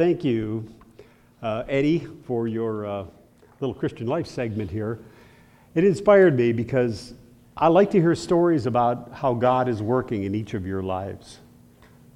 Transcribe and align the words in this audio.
thank 0.00 0.24
you, 0.24 0.66
uh, 1.42 1.62
Eddie, 1.68 2.08
for 2.24 2.48
your 2.48 2.86
uh, 2.86 3.04
little 3.60 3.74
Christian 3.74 4.06
life 4.06 4.26
segment 4.26 4.70
here. 4.70 4.98
It 5.74 5.84
inspired 5.84 6.38
me 6.38 6.52
because 6.54 7.12
I 7.54 7.68
like 7.68 7.90
to 7.90 8.00
hear 8.00 8.14
stories 8.14 8.64
about 8.64 9.12
how 9.12 9.34
God 9.34 9.68
is 9.68 9.82
working 9.82 10.24
in 10.24 10.34
each 10.34 10.54
of 10.54 10.66
your 10.66 10.82
lives. 10.82 11.40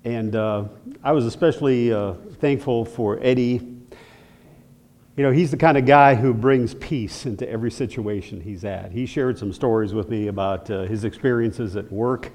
And 0.02 0.34
uh, 0.34 0.64
I 1.02 1.12
was 1.12 1.26
especially 1.26 1.92
uh, 1.92 2.14
thankful 2.40 2.86
for 2.86 3.18
Eddie. 3.20 3.60
You 5.18 5.22
know, 5.22 5.30
he's 5.30 5.50
the 5.50 5.58
kind 5.58 5.76
of 5.76 5.84
guy 5.84 6.14
who 6.14 6.32
brings 6.32 6.72
peace 6.76 7.26
into 7.26 7.46
every 7.46 7.70
situation 7.70 8.40
he's 8.40 8.64
at. 8.64 8.92
He 8.92 9.04
shared 9.04 9.36
some 9.36 9.52
stories 9.52 9.92
with 9.92 10.08
me 10.08 10.28
about 10.28 10.70
uh, 10.70 10.84
his 10.84 11.04
experiences 11.04 11.76
at 11.76 11.92
work 11.92 12.32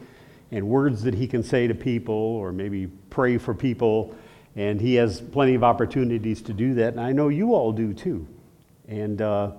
and 0.51 0.67
words 0.67 1.01
that 1.01 1.15
he 1.15 1.25
can 1.25 1.41
say 1.41 1.65
to 1.65 1.73
people 1.73 2.13
or 2.13 2.51
maybe 2.51 2.85
pray 3.09 3.39
for 3.39 3.55
people. 3.55 4.15
And 4.59 4.81
he 4.81 4.95
has 4.95 5.21
plenty 5.21 5.55
of 5.55 5.63
opportunities 5.63 6.41
to 6.41 6.51
do 6.51 6.73
that. 6.73 6.91
And 6.91 6.99
I 6.99 7.13
know 7.13 7.29
you 7.29 7.53
all 7.53 7.71
do 7.71 7.93
too. 7.93 8.27
And 8.89 9.21
uh, 9.21 9.51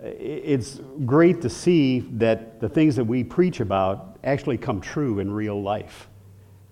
it's 0.00 0.78
great 1.04 1.42
to 1.42 1.50
see 1.50 2.06
that 2.12 2.60
the 2.60 2.68
things 2.68 2.94
that 2.94 3.04
we 3.04 3.24
preach 3.24 3.58
about 3.58 4.16
actually 4.22 4.58
come 4.58 4.80
true 4.80 5.18
in 5.18 5.32
real 5.32 5.60
life. 5.60 6.06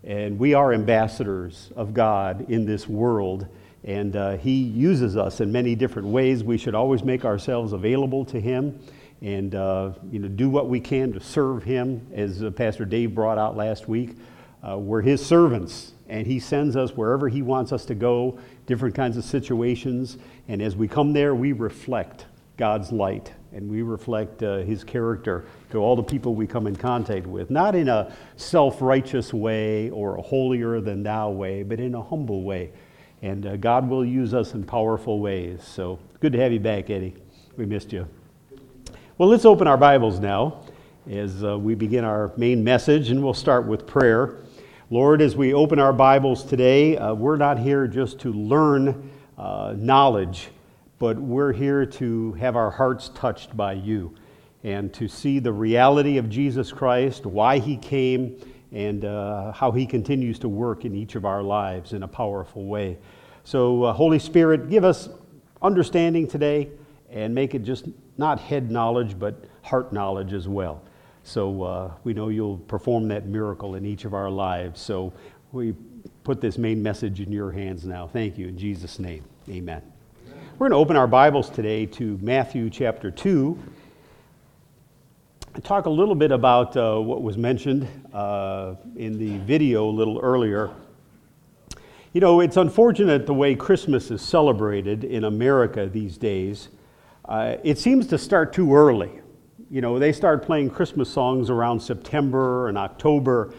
And 0.04 0.38
we 0.38 0.54
are 0.54 0.72
ambassadors 0.72 1.72
of 1.74 1.92
God 1.92 2.48
in 2.48 2.66
this 2.66 2.88
world. 2.88 3.48
And 3.82 4.14
uh, 4.14 4.36
He 4.36 4.62
uses 4.62 5.16
us 5.16 5.40
in 5.40 5.50
many 5.50 5.74
different 5.74 6.06
ways. 6.06 6.44
We 6.44 6.56
should 6.56 6.76
always 6.76 7.02
make 7.02 7.24
ourselves 7.24 7.72
available 7.72 8.24
to 8.26 8.40
Him 8.40 8.78
and 9.22 9.56
uh, 9.56 9.90
you 10.08 10.20
know, 10.20 10.28
do 10.28 10.48
what 10.48 10.68
we 10.68 10.78
can 10.78 11.12
to 11.14 11.20
serve 11.20 11.64
Him, 11.64 12.06
as 12.14 12.44
uh, 12.44 12.52
Pastor 12.52 12.84
Dave 12.84 13.12
brought 13.12 13.38
out 13.38 13.56
last 13.56 13.88
week. 13.88 14.16
Uh, 14.66 14.78
we're 14.78 15.02
His 15.02 15.24
servants, 15.24 15.92
and 16.08 16.26
He 16.26 16.40
sends 16.40 16.76
us 16.76 16.92
wherever 16.92 17.28
He 17.28 17.42
wants 17.42 17.72
us 17.72 17.84
to 17.86 17.94
go, 17.94 18.38
different 18.66 18.94
kinds 18.94 19.16
of 19.16 19.24
situations. 19.24 20.18
And 20.48 20.62
as 20.62 20.74
we 20.76 20.88
come 20.88 21.12
there, 21.12 21.34
we 21.34 21.52
reflect 21.52 22.26
God's 22.56 22.92
light 22.92 23.32
and 23.52 23.70
we 23.70 23.82
reflect 23.82 24.42
uh, 24.42 24.58
His 24.58 24.82
character 24.82 25.44
to 25.70 25.78
all 25.78 25.94
the 25.96 26.02
people 26.02 26.34
we 26.34 26.46
come 26.46 26.66
in 26.66 26.74
contact 26.74 27.26
with, 27.26 27.50
not 27.50 27.74
in 27.74 27.88
a 27.88 28.12
self 28.36 28.82
righteous 28.82 29.32
way 29.32 29.90
or 29.90 30.16
a 30.16 30.22
holier 30.22 30.80
than 30.80 31.02
thou 31.02 31.30
way, 31.30 31.62
but 31.62 31.78
in 31.78 31.94
a 31.94 32.02
humble 32.02 32.42
way. 32.42 32.72
And 33.22 33.46
uh, 33.46 33.56
God 33.56 33.88
will 33.88 34.04
use 34.04 34.34
us 34.34 34.54
in 34.54 34.64
powerful 34.64 35.20
ways. 35.20 35.62
So 35.62 35.98
good 36.20 36.32
to 36.32 36.38
have 36.38 36.52
you 36.52 36.60
back, 36.60 36.90
Eddie. 36.90 37.14
We 37.56 37.64
missed 37.64 37.92
you. 37.92 38.08
Well, 39.18 39.28
let's 39.28 39.44
open 39.44 39.68
our 39.68 39.76
Bibles 39.76 40.18
now 40.18 40.62
as 41.08 41.44
uh, 41.44 41.56
we 41.56 41.74
begin 41.74 42.04
our 42.04 42.32
main 42.36 42.64
message, 42.64 43.10
and 43.10 43.22
we'll 43.22 43.34
start 43.34 43.66
with 43.66 43.86
prayer. 43.86 44.38
Lord, 44.94 45.22
as 45.22 45.34
we 45.34 45.54
open 45.54 45.80
our 45.80 45.92
Bibles 45.92 46.44
today, 46.44 46.96
uh, 46.96 47.14
we're 47.14 47.36
not 47.36 47.58
here 47.58 47.88
just 47.88 48.20
to 48.20 48.32
learn 48.32 49.10
uh, 49.36 49.74
knowledge, 49.76 50.50
but 51.00 51.18
we're 51.18 51.52
here 51.52 51.84
to 51.84 52.32
have 52.34 52.54
our 52.54 52.70
hearts 52.70 53.10
touched 53.12 53.56
by 53.56 53.72
you 53.72 54.14
and 54.62 54.94
to 54.94 55.08
see 55.08 55.40
the 55.40 55.52
reality 55.52 56.16
of 56.16 56.30
Jesus 56.30 56.70
Christ, 56.70 57.26
why 57.26 57.58
he 57.58 57.76
came, 57.76 58.36
and 58.70 59.04
uh, 59.04 59.50
how 59.50 59.72
he 59.72 59.84
continues 59.84 60.38
to 60.38 60.48
work 60.48 60.84
in 60.84 60.94
each 60.94 61.16
of 61.16 61.24
our 61.24 61.42
lives 61.42 61.92
in 61.92 62.04
a 62.04 62.08
powerful 62.08 62.64
way. 62.66 62.96
So, 63.42 63.82
uh, 63.82 63.92
Holy 63.92 64.20
Spirit, 64.20 64.70
give 64.70 64.84
us 64.84 65.08
understanding 65.60 66.28
today 66.28 66.70
and 67.10 67.34
make 67.34 67.56
it 67.56 67.64
just 67.64 67.88
not 68.16 68.38
head 68.38 68.70
knowledge, 68.70 69.18
but 69.18 69.44
heart 69.62 69.92
knowledge 69.92 70.32
as 70.32 70.46
well. 70.46 70.82
So 71.26 71.62
uh, 71.62 71.92
we 72.04 72.12
know 72.12 72.28
you'll 72.28 72.58
perform 72.58 73.08
that 73.08 73.26
miracle 73.26 73.76
in 73.76 73.86
each 73.86 74.04
of 74.04 74.12
our 74.12 74.28
lives. 74.28 74.78
So 74.78 75.10
we 75.52 75.74
put 76.22 76.42
this 76.42 76.58
main 76.58 76.82
message 76.82 77.20
in 77.20 77.32
your 77.32 77.50
hands 77.50 77.86
now. 77.86 78.06
Thank 78.06 78.36
you 78.36 78.46
in 78.46 78.58
Jesus' 78.58 78.98
name. 78.98 79.24
Amen. 79.48 79.82
We're 80.58 80.68
going 80.68 80.72
to 80.72 80.76
open 80.76 80.96
our 80.96 81.06
Bibles 81.06 81.48
today 81.48 81.86
to 81.86 82.18
Matthew 82.20 82.68
chapter 82.68 83.10
2 83.10 83.58
and 85.54 85.64
talk 85.64 85.86
a 85.86 85.90
little 85.90 86.14
bit 86.14 86.30
about 86.30 86.76
uh, 86.76 86.98
what 86.98 87.22
was 87.22 87.38
mentioned 87.38 87.88
uh, 88.12 88.74
in 88.96 89.18
the 89.18 89.38
video 89.38 89.88
a 89.88 89.90
little 89.90 90.20
earlier. 90.20 90.70
You 92.12 92.20
know, 92.20 92.40
it's 92.40 92.58
unfortunate 92.58 93.24
the 93.24 93.34
way 93.34 93.54
Christmas 93.54 94.10
is 94.10 94.20
celebrated 94.20 95.04
in 95.04 95.24
America 95.24 95.88
these 95.90 96.18
days. 96.18 96.68
Uh, 97.24 97.56
it 97.64 97.78
seems 97.78 98.06
to 98.08 98.18
start 98.18 98.52
too 98.52 98.74
early. 98.74 99.22
You 99.70 99.80
know, 99.80 99.98
they 99.98 100.12
start 100.12 100.44
playing 100.44 100.70
Christmas 100.70 101.08
songs 101.08 101.48
around 101.48 101.80
September 101.80 102.68
and 102.68 102.76
October, 102.76 103.54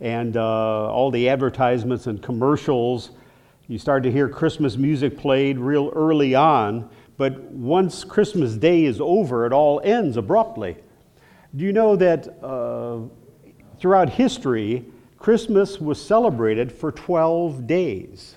and 0.00 0.36
uh, 0.36 0.92
all 0.92 1.10
the 1.10 1.28
advertisements 1.28 2.06
and 2.06 2.22
commercials. 2.22 3.10
You 3.66 3.78
start 3.78 4.04
to 4.04 4.12
hear 4.12 4.28
Christmas 4.28 4.76
music 4.76 5.18
played 5.18 5.58
real 5.58 5.90
early 5.96 6.34
on, 6.36 6.88
but 7.16 7.40
once 7.50 8.04
Christmas 8.04 8.54
Day 8.54 8.84
is 8.84 9.00
over, 9.00 9.46
it 9.46 9.52
all 9.52 9.80
ends 9.82 10.16
abruptly. 10.16 10.76
Do 11.56 11.64
you 11.64 11.72
know 11.72 11.96
that 11.96 12.28
uh, 12.42 13.00
throughout 13.80 14.10
history, 14.10 14.84
Christmas 15.18 15.80
was 15.80 16.00
celebrated 16.00 16.70
for 16.70 16.92
12 16.92 17.66
days? 17.66 18.36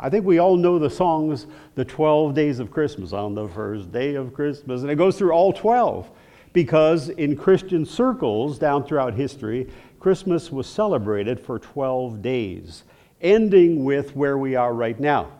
I 0.00 0.08
think 0.08 0.24
we 0.24 0.38
all 0.38 0.56
know 0.56 0.78
the 0.78 0.90
songs, 0.90 1.46
The 1.74 1.84
12 1.84 2.34
Days 2.34 2.60
of 2.60 2.70
Christmas, 2.70 3.12
on 3.12 3.34
the 3.34 3.46
first 3.46 3.92
day 3.92 4.14
of 4.14 4.32
Christmas, 4.32 4.80
and 4.80 4.90
it 4.90 4.96
goes 4.96 5.18
through 5.18 5.32
all 5.32 5.52
12 5.52 6.10
because 6.52 7.08
in 7.08 7.36
Christian 7.36 7.84
circles 7.84 8.58
down 8.58 8.84
throughout 8.84 9.14
history, 9.14 9.68
Christmas 10.00 10.50
was 10.50 10.66
celebrated 10.66 11.40
for 11.40 11.58
12 11.58 12.22
days, 12.22 12.84
ending 13.20 13.84
with 13.84 14.14
where 14.16 14.38
we 14.38 14.54
are 14.54 14.74
right 14.74 14.98
now 14.98 15.30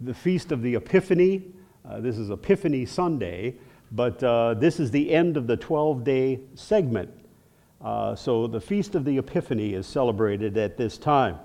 the 0.00 0.14
Feast 0.14 0.52
of 0.52 0.62
the 0.62 0.74
Epiphany. 0.74 1.42
Uh, 1.88 2.00
this 2.00 2.18
is 2.18 2.30
Epiphany 2.30 2.84
Sunday, 2.84 3.54
but 3.92 4.22
uh, 4.22 4.52
this 4.54 4.78
is 4.78 4.90
the 4.90 5.10
end 5.10 5.36
of 5.36 5.46
the 5.46 5.56
12 5.56 6.04
day 6.04 6.40
segment. 6.54 7.08
Uh, 7.82 8.14
so 8.14 8.46
the 8.46 8.60
Feast 8.60 8.94
of 8.94 9.04
the 9.04 9.16
Epiphany 9.16 9.74
is 9.74 9.86
celebrated 9.86 10.58
at 10.58 10.76
this 10.76 10.98
time. 10.98 11.38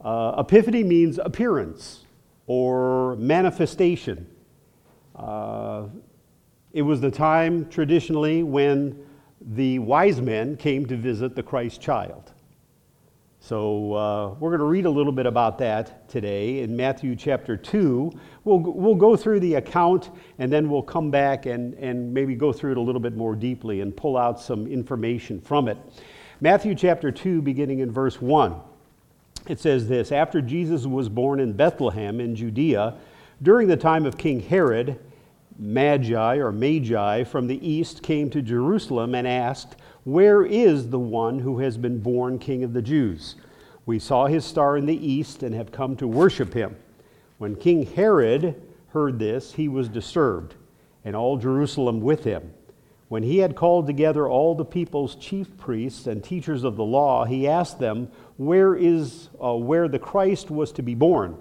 Uh, 0.00 0.34
epiphany 0.38 0.84
means 0.84 1.18
appearance 1.18 2.04
or 2.46 3.16
manifestation. 3.16 4.26
It 6.74 6.82
was 6.82 7.00
the 7.00 7.10
time 7.10 7.68
traditionally 7.70 8.42
when 8.42 8.98
the 9.40 9.78
wise 9.78 10.20
men 10.20 10.56
came 10.56 10.84
to 10.86 10.96
visit 10.96 11.36
the 11.36 11.42
Christ 11.42 11.80
child. 11.80 12.32
So 13.38 13.94
uh, 13.94 14.28
we're 14.40 14.50
going 14.50 14.58
to 14.58 14.66
read 14.66 14.84
a 14.84 14.90
little 14.90 15.12
bit 15.12 15.26
about 15.26 15.56
that 15.58 16.08
today 16.08 16.62
in 16.62 16.76
Matthew 16.76 17.14
chapter 17.14 17.56
2. 17.56 18.10
We'll, 18.42 18.58
we'll 18.58 18.96
go 18.96 19.14
through 19.14 19.38
the 19.38 19.54
account 19.54 20.10
and 20.40 20.52
then 20.52 20.68
we'll 20.68 20.82
come 20.82 21.12
back 21.12 21.46
and, 21.46 21.74
and 21.74 22.12
maybe 22.12 22.34
go 22.34 22.52
through 22.52 22.72
it 22.72 22.76
a 22.76 22.80
little 22.80 23.00
bit 23.00 23.16
more 23.16 23.36
deeply 23.36 23.80
and 23.80 23.96
pull 23.96 24.16
out 24.16 24.40
some 24.40 24.66
information 24.66 25.40
from 25.40 25.68
it. 25.68 25.78
Matthew 26.40 26.74
chapter 26.74 27.12
2, 27.12 27.40
beginning 27.40 27.78
in 27.78 27.92
verse 27.92 28.20
1 28.20 28.60
it 29.46 29.60
says 29.60 29.86
this 29.86 30.10
After 30.10 30.40
Jesus 30.42 30.86
was 30.86 31.08
born 31.08 31.38
in 31.38 31.52
Bethlehem 31.52 32.18
in 32.18 32.34
Judea, 32.34 32.96
during 33.42 33.68
the 33.68 33.76
time 33.76 34.06
of 34.06 34.18
King 34.18 34.40
Herod, 34.40 34.98
Magi 35.58 36.36
or 36.36 36.52
Magi 36.52 37.24
from 37.24 37.46
the 37.46 37.66
east 37.66 38.02
came 38.02 38.28
to 38.30 38.42
Jerusalem 38.42 39.14
and 39.14 39.26
asked, 39.26 39.76
Where 40.04 40.44
is 40.44 40.90
the 40.90 40.98
one 40.98 41.38
who 41.38 41.58
has 41.60 41.76
been 41.76 42.00
born 42.00 42.38
King 42.38 42.64
of 42.64 42.72
the 42.72 42.82
Jews? 42.82 43.36
We 43.86 43.98
saw 43.98 44.26
his 44.26 44.44
star 44.44 44.76
in 44.76 44.86
the 44.86 45.06
east 45.06 45.42
and 45.42 45.54
have 45.54 45.70
come 45.70 45.96
to 45.96 46.08
worship 46.08 46.54
him. 46.54 46.76
When 47.38 47.54
King 47.54 47.86
Herod 47.86 48.60
heard 48.88 49.18
this, 49.18 49.52
he 49.52 49.68
was 49.68 49.88
disturbed, 49.88 50.54
and 51.04 51.14
all 51.14 51.36
Jerusalem 51.36 52.00
with 52.00 52.24
him. 52.24 52.52
When 53.08 53.22
he 53.22 53.38
had 53.38 53.54
called 53.54 53.86
together 53.86 54.28
all 54.28 54.54
the 54.54 54.64
people's 54.64 55.14
chief 55.16 55.56
priests 55.56 56.06
and 56.06 56.24
teachers 56.24 56.64
of 56.64 56.76
the 56.76 56.84
law, 56.84 57.24
he 57.24 57.46
asked 57.46 57.78
them, 57.78 58.08
Where 58.38 58.74
is 58.74 59.28
uh, 59.42 59.54
where 59.54 59.88
the 59.88 59.98
Christ 59.98 60.50
was 60.50 60.72
to 60.72 60.82
be 60.82 60.94
born? 60.94 61.36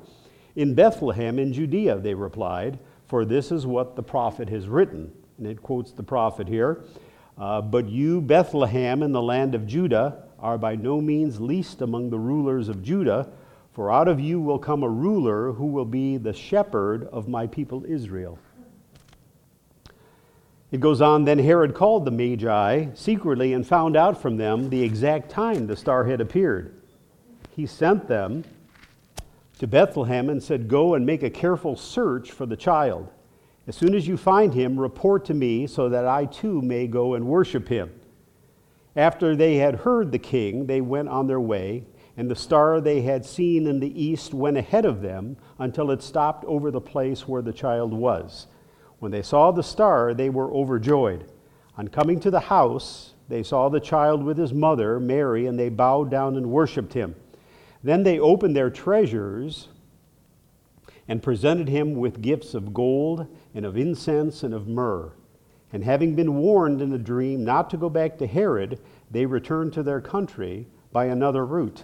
In 0.56 0.76
Bethlehem 0.76 1.40
in 1.40 1.54
Judea, 1.54 1.98
they 1.98 2.14
replied, 2.14 2.78
for 3.08 3.26
this 3.26 3.52
is 3.52 3.66
what 3.66 3.96
the 3.96 4.04
prophet 4.04 4.50
has 4.50 4.68
written. 4.68 5.12
And 5.38 5.48
it 5.48 5.62
quotes 5.62 5.92
the 5.92 6.04
prophet 6.04 6.48
here. 6.48 6.84
Uh, 7.38 7.62
but 7.62 7.90
you, 7.90 8.22
Bethlehem, 8.22 9.02
in 9.02 9.12
the 9.12 9.22
land 9.22 9.56
of 9.56 9.66
Judah, 9.66 10.24
are 10.40 10.58
by 10.58 10.76
no 10.76 11.02
means 11.02 11.40
least 11.40 11.82
among 11.82 12.10
the 12.10 12.20
rulers 12.20 12.70
of 12.70 12.84
Judah, 12.84 13.30
for 13.72 13.92
out 13.92 14.08
of 14.08 14.20
you 14.20 14.40
will 14.40 14.60
come 14.60 14.84
a 14.84 14.90
ruler 14.90 15.54
who 15.54 15.66
will 15.66 15.86
be 15.86 16.18
the 16.18 16.34
shepherd 16.34 17.08
of 17.12 17.28
my 17.28 17.48
people 17.48 17.84
Israel. 17.86 18.38
It 20.72 20.80
goes 20.80 21.02
on, 21.02 21.26
then 21.26 21.40
Herod 21.40 21.76
called 21.76 22.04
the 22.04 22.12
Magi 22.12 22.88
secretly 22.94 23.54
and 23.54 23.66
found 23.66 23.96
out 23.96 24.22
from 24.22 24.38
them 24.38 24.70
the 24.70 24.82
exact 24.82 25.30
time 25.30 25.68
the 25.68 25.76
star 25.76 26.04
had 26.06 26.20
appeared. 26.20 26.82
He 27.56 27.66
sent 27.66 28.08
them 28.08 28.44
to 29.60 29.68
Bethlehem 29.68 30.30
and 30.30 30.42
said, 30.42 30.68
Go 30.68 30.96
and 30.96 31.06
make 31.06 31.24
a 31.24 31.30
careful 31.30 31.76
search 31.76 32.32
for 32.32 32.46
the 32.46 32.58
child. 32.58 33.10
As 33.66 33.76
soon 33.76 33.96
as 33.96 34.08
you 34.08 34.18
find 34.18 34.54
him, 34.54 34.80
report 34.80 35.26
to 35.26 35.34
me 35.34 35.68
so 35.68 35.88
that 35.90 36.06
I 36.06 36.26
too 36.26 36.62
may 36.62 36.88
go 36.88 37.14
and 37.14 37.26
worship 37.26 37.70
him. 37.70 37.92
After 38.96 39.36
they 39.36 39.56
had 39.56 39.76
heard 39.76 40.12
the 40.12 40.20
king, 40.20 40.68
they 40.68 40.82
went 40.82 41.10
on 41.10 41.28
their 41.28 41.40
way, 41.40 41.86
and 42.18 42.30
the 42.30 42.36
star 42.36 42.80
they 42.80 43.02
had 43.02 43.26
seen 43.26 43.66
in 43.66 43.80
the 43.80 44.02
east 44.02 44.34
went 44.34 44.58
ahead 44.58 44.86
of 44.86 45.02
them 45.02 45.38
until 45.58 45.92
it 45.92 46.04
stopped 46.04 46.46
over 46.46 46.70
the 46.70 46.82
place 46.82 47.28
where 47.28 47.42
the 47.42 47.54
child 47.54 47.94
was. 47.94 48.48
When 49.00 49.12
they 49.12 49.24
saw 49.24 49.52
the 49.52 49.64
star, 49.64 50.14
they 50.14 50.30
were 50.30 50.52
overjoyed. 50.54 51.32
On 51.78 51.88
coming 51.88 52.20
to 52.20 52.30
the 52.30 52.40
house, 52.40 53.14
they 53.30 53.42
saw 53.42 53.70
the 53.70 53.80
child 53.80 54.24
with 54.24 54.38
his 54.38 54.54
mother, 54.54 55.00
Mary, 55.00 55.48
and 55.48 55.58
they 55.58 55.70
bowed 55.70 56.12
down 56.12 56.36
and 56.36 56.52
worshiped 56.52 56.94
him. 56.94 57.16
Then 57.84 58.04
they 58.04 58.20
opened 58.20 58.56
their 58.56 58.70
treasures 58.70 59.68
and 61.08 61.22
presented 61.22 61.68
him 61.68 61.96
with 61.96 62.22
gifts 62.22 62.54
of 62.54 62.74
gold 62.74 63.28
and 63.54 63.66
of 63.66 63.78
incense 63.78 64.42
and 64.44 64.54
of 64.54 64.68
myrrh. 64.68 65.12
And 65.74 65.84
having 65.84 66.16
been 66.16 66.38
warned 66.38 66.82
in 66.82 66.94
a 66.94 66.98
dream 66.98 67.44
not 67.44 67.70
to 67.72 67.78
go 67.78 67.90
back 67.90 68.18
to 68.20 68.28
Herod, 68.28 68.80
they 69.12 69.26
returned 69.26 69.74
to 69.74 69.84
their 69.84 70.00
country 70.00 70.68
by 70.92 71.06
another 71.06 71.46
route. 71.46 71.84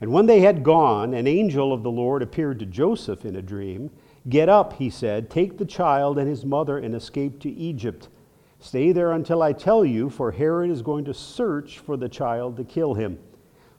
And 0.00 0.12
when 0.12 0.26
they 0.26 0.40
had 0.40 0.62
gone, 0.62 1.14
an 1.14 1.26
angel 1.26 1.72
of 1.72 1.82
the 1.82 1.90
Lord 1.90 2.22
appeared 2.22 2.58
to 2.58 2.66
Joseph 2.66 3.24
in 3.24 3.36
a 3.36 3.42
dream. 3.42 3.90
Get 4.28 4.48
up, 4.48 4.74
he 4.74 4.90
said, 4.90 5.30
take 5.30 5.58
the 5.58 5.64
child 5.64 6.18
and 6.18 6.28
his 6.28 6.44
mother 6.44 6.78
and 6.78 6.94
escape 6.94 7.40
to 7.40 7.50
Egypt. 7.50 8.08
Stay 8.60 8.92
there 8.92 9.12
until 9.12 9.42
I 9.42 9.52
tell 9.52 9.84
you, 9.84 10.10
for 10.10 10.30
Herod 10.30 10.70
is 10.70 10.82
going 10.82 11.04
to 11.06 11.14
search 11.14 11.78
for 11.78 11.96
the 11.96 12.08
child 12.08 12.56
to 12.58 12.64
kill 12.64 12.94
him. 12.94 13.18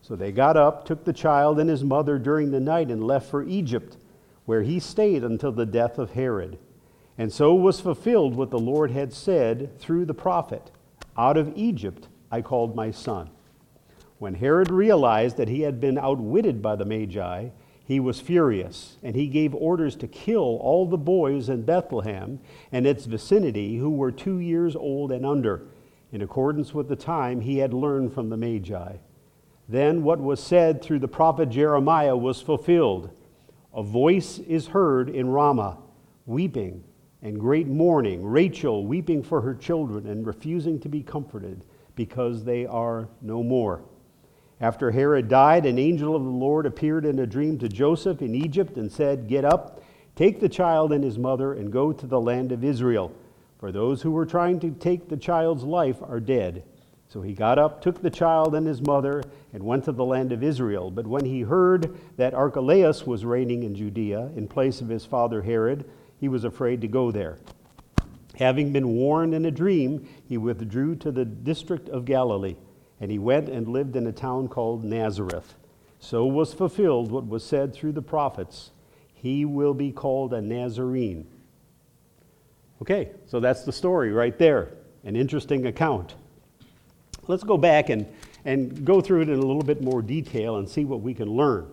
So 0.04 0.18
they 0.18 0.34
got 0.34 0.58
up, 0.58 0.86
took 0.86 1.06
the 1.06 1.14
child 1.14 1.60
and 1.60 1.70
his 1.70 1.82
mother 1.82 2.20
during 2.20 2.52
the 2.52 2.60
night, 2.60 2.92
and 2.92 3.08
left 3.08 3.30
for 3.30 3.42
Egypt, 3.42 3.96
where 4.46 4.62
he 4.62 4.78
stayed 4.78 5.24
until 5.24 5.54
the 5.54 5.66
death 5.66 5.98
of 5.98 6.12
Herod. 6.12 6.60
And 7.18 7.32
so 7.32 7.56
was 7.56 7.80
fulfilled 7.80 8.36
what 8.36 8.52
the 8.52 8.60
Lord 8.60 8.92
had 8.92 9.14
said 9.14 9.80
through 9.80 10.06
the 10.06 10.14
prophet 10.14 10.72
Out 11.18 11.38
of 11.38 11.54
Egypt 11.56 12.10
I 12.30 12.42
called 12.42 12.76
my 12.76 12.92
son. 12.92 13.30
When 14.20 14.34
Herod 14.34 14.72
realized 14.72 15.38
that 15.38 15.48
he 15.48 15.62
had 15.62 15.80
been 15.80 15.98
outwitted 15.98 16.62
by 16.62 16.76
the 16.76 16.86
Magi, 16.86 17.50
he 17.86 18.00
was 18.02 18.20
furious, 18.20 18.98
and 19.04 19.16
he 19.16 19.28
gave 19.28 19.56
orders 19.56 19.96
to 19.98 20.08
kill 20.08 20.58
all 20.62 20.86
the 20.86 20.98
boys 20.98 21.48
in 21.48 21.64
Bethlehem 21.64 22.42
and 22.74 22.86
its 22.86 23.06
vicinity 23.06 23.78
who 23.78 23.90
were 23.90 24.12
two 24.12 24.40
years 24.40 24.76
old 24.76 25.14
and 25.14 25.26
under, 25.26 25.62
in 26.12 26.22
accordance 26.22 26.74
with 26.74 26.90
the 26.90 26.98
time 26.98 27.40
he 27.40 27.60
had 27.60 27.74
learned 27.74 28.14
from 28.14 28.30
the 28.30 28.38
Magi. 28.38 28.98
Then 29.68 30.04
what 30.04 30.20
was 30.20 30.42
said 30.42 30.82
through 30.82 31.00
the 31.00 31.08
prophet 31.08 31.50
Jeremiah 31.50 32.18
was 32.18 32.42
fulfilled. 32.42 33.10
A 33.74 33.82
voice 33.82 34.40
is 34.40 34.68
heard 34.68 35.10
in 35.10 35.30
Ramah, 35.30 35.78
weeping 36.26 36.84
and 37.22 37.40
great 37.40 37.68
mourning, 37.68 38.24
Rachel 38.26 38.86
weeping 38.86 39.24
for 39.24 39.42
her 39.42 39.56
children 39.56 40.08
and 40.08 40.28
refusing 40.28 40.80
to 40.82 40.90
be 40.90 41.02
comforted 41.02 41.66
because 41.96 42.44
they 42.44 42.66
are 42.66 43.08
no 43.22 43.42
more. 43.42 43.82
After 44.60 44.92
Herod 44.92 45.30
died, 45.30 45.66
an 45.66 45.80
angel 45.80 46.16
of 46.16 46.24
the 46.24 46.30
Lord 46.30 46.66
appeared 46.66 47.06
in 47.06 47.20
a 47.20 47.26
dream 47.26 47.58
to 47.60 47.70
Joseph 47.70 48.22
in 48.22 48.36
Egypt 48.36 48.78
and 48.78 48.92
said, 48.92 49.28
Get 49.28 49.46
up, 49.46 49.82
take 50.16 50.40
the 50.40 50.50
child 50.50 50.92
and 50.92 51.04
his 51.04 51.18
mother, 51.18 51.54
and 51.54 51.72
go 51.72 51.92
to 51.92 52.06
the 52.06 52.22
land 52.22 52.52
of 52.52 52.64
Israel, 52.64 53.12
for 53.58 53.72
those 53.72 54.02
who 54.02 54.12
were 54.12 54.26
trying 54.26 54.60
to 54.60 54.72
take 54.72 55.10
the 55.10 55.18
child's 55.18 55.64
life 55.64 56.02
are 56.02 56.20
dead. 56.20 56.64
So 57.14 57.22
he 57.22 57.34
got 57.34 57.60
up, 57.60 57.80
took 57.80 58.02
the 58.02 58.10
child 58.10 58.56
and 58.56 58.66
his 58.66 58.82
mother, 58.82 59.24
and 59.54 59.62
went 59.62 59.84
to 59.84 59.92
the 59.92 60.04
land 60.04 60.32
of 60.32 60.42
Israel. 60.42 60.90
But 60.90 61.06
when 61.06 61.26
he 61.26 61.42
heard 61.42 61.96
that 62.18 62.34
Archelaus 62.34 63.06
was 63.06 63.24
reigning 63.24 63.62
in 63.62 63.76
Judea 63.76 64.32
in 64.36 64.48
place 64.48 64.82
of 64.82 64.90
his 64.90 65.06
father 65.06 65.44
Herod, 65.44 65.88
he 66.20 66.28
was 66.28 66.44
afraid 66.44 66.82
to 66.82 66.88
go 66.88 67.12
there. 67.12 67.38
Having 68.40 68.74
been 68.74 68.96
warned 68.96 69.36
in 69.36 69.46
a 69.46 69.52
dream, 69.52 70.10
he 70.28 70.40
withdrew 70.40 70.96
to 70.96 71.12
the 71.12 71.24
district 71.24 71.88
of 71.88 72.06
Galilee, 72.06 72.56
and 73.00 73.12
he 73.12 73.20
went 73.20 73.48
and 73.48 73.68
lived 73.68 73.96
in 73.96 74.08
a 74.08 74.12
town 74.12 74.48
called 74.48 74.84
Nazareth. 74.84 75.54
So 76.00 76.26
was 76.26 76.52
fulfilled 76.52 77.12
what 77.12 77.28
was 77.28 77.46
said 77.46 77.76
through 77.76 77.92
the 77.92 78.02
prophets 78.02 78.72
He 79.14 79.46
will 79.46 79.76
be 79.76 79.92
called 79.92 80.34
a 80.34 80.42
Nazarene. 80.42 81.28
Okay, 82.82 83.12
so 83.28 83.40
that's 83.40 83.66
the 83.66 83.72
story 83.72 84.12
right 84.12 84.40
there. 84.40 84.72
An 85.04 85.16
interesting 85.16 85.68
account. 85.68 86.16
Let's 87.28 87.44
go 87.44 87.58
back 87.58 87.90
and, 87.90 88.06
and 88.46 88.86
go 88.86 89.02
through 89.02 89.22
it 89.22 89.30
in 89.30 89.40
a 89.40 89.46
little 89.46 89.64
bit 89.64 89.82
more 89.82 90.02
detail 90.02 90.58
and 90.58 90.68
see 90.68 90.86
what 90.86 91.02
we 91.02 91.14
can 91.14 91.30
learn. 91.30 91.68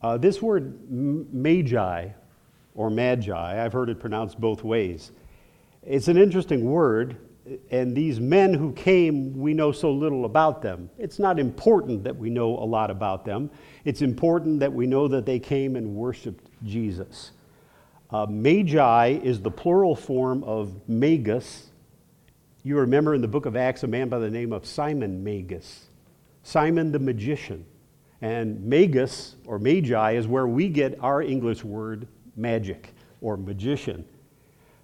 Uh, 0.00 0.16
this 0.16 0.40
word 0.40 0.90
magi 0.90 2.08
or 2.74 2.90
magi. 2.90 3.64
I've 3.64 3.72
heard 3.72 3.90
it 3.90 3.98
pronounced 3.98 4.40
both 4.40 4.62
ways. 4.62 5.10
It's 5.82 6.06
an 6.06 6.16
interesting 6.16 6.64
word, 6.64 7.16
and 7.70 7.96
these 7.96 8.20
men 8.20 8.54
who 8.54 8.72
came, 8.72 9.36
we 9.36 9.54
know 9.54 9.72
so 9.72 9.90
little 9.90 10.24
about 10.24 10.62
them. 10.62 10.88
It's 10.98 11.18
not 11.18 11.40
important 11.40 12.04
that 12.04 12.16
we 12.16 12.30
know 12.30 12.56
a 12.58 12.64
lot 12.64 12.90
about 12.90 13.24
them. 13.24 13.50
It's 13.84 14.02
important 14.02 14.60
that 14.60 14.72
we 14.72 14.86
know 14.86 15.08
that 15.08 15.26
they 15.26 15.40
came 15.40 15.74
and 15.74 15.94
worshiped 15.94 16.48
Jesus. 16.64 17.32
Uh, 18.10 18.26
magi 18.28 19.18
is 19.22 19.40
the 19.40 19.50
plural 19.50 19.96
form 19.96 20.44
of 20.44 20.88
magus. 20.88 21.70
You 22.68 22.76
remember 22.76 23.14
in 23.14 23.22
the 23.22 23.28
book 23.28 23.46
of 23.46 23.56
Acts 23.56 23.82
a 23.82 23.86
man 23.86 24.10
by 24.10 24.18
the 24.18 24.28
name 24.28 24.52
of 24.52 24.66
Simon 24.66 25.24
Magus, 25.24 25.86
Simon 26.42 26.92
the 26.92 26.98
magician. 26.98 27.64
And 28.20 28.62
magus 28.62 29.36
or 29.46 29.58
magi 29.58 30.10
is 30.10 30.26
where 30.28 30.46
we 30.46 30.68
get 30.68 31.02
our 31.02 31.22
English 31.22 31.64
word 31.64 32.06
magic 32.36 32.92
or 33.22 33.38
magician. 33.38 34.04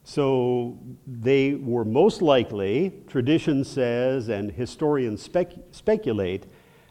So 0.03 0.79
they 1.07 1.57
were 1.57 1.85
most 1.85 2.23
likely, 2.23 3.03
tradition 3.07 3.63
says, 3.65 4.31
and 4.31 4.51
historians 4.51 5.21
spec- 5.21 5.53
speculate, 5.71 6.47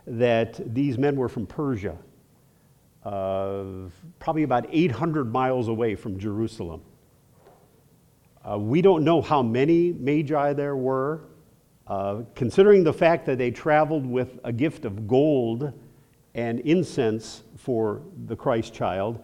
that 0.05 0.61
these 0.75 0.99
men 0.99 1.15
were 1.15 1.27
from 1.27 1.47
Persia, 1.47 1.97
uh, 3.03 3.63
probably 4.19 4.43
about 4.43 4.67
800 4.69 5.33
miles 5.33 5.69
away 5.69 5.95
from 5.95 6.19
Jerusalem. 6.19 6.83
Uh, 8.49 8.57
we 8.59 8.81
don't 8.81 9.03
know 9.03 9.21
how 9.21 9.41
many 9.41 9.93
magi 9.93 10.53
there 10.53 10.75
were. 10.75 11.21
Uh, 11.87 12.23
considering 12.35 12.83
the 12.83 12.93
fact 12.93 13.25
that 13.25 13.37
they 13.37 13.51
traveled 13.51 14.05
with 14.05 14.39
a 14.43 14.51
gift 14.51 14.85
of 14.85 15.07
gold 15.07 15.71
and 16.35 16.59
incense 16.61 17.43
for 17.57 18.01
the 18.25 18.35
Christ 18.35 18.73
child, 18.73 19.23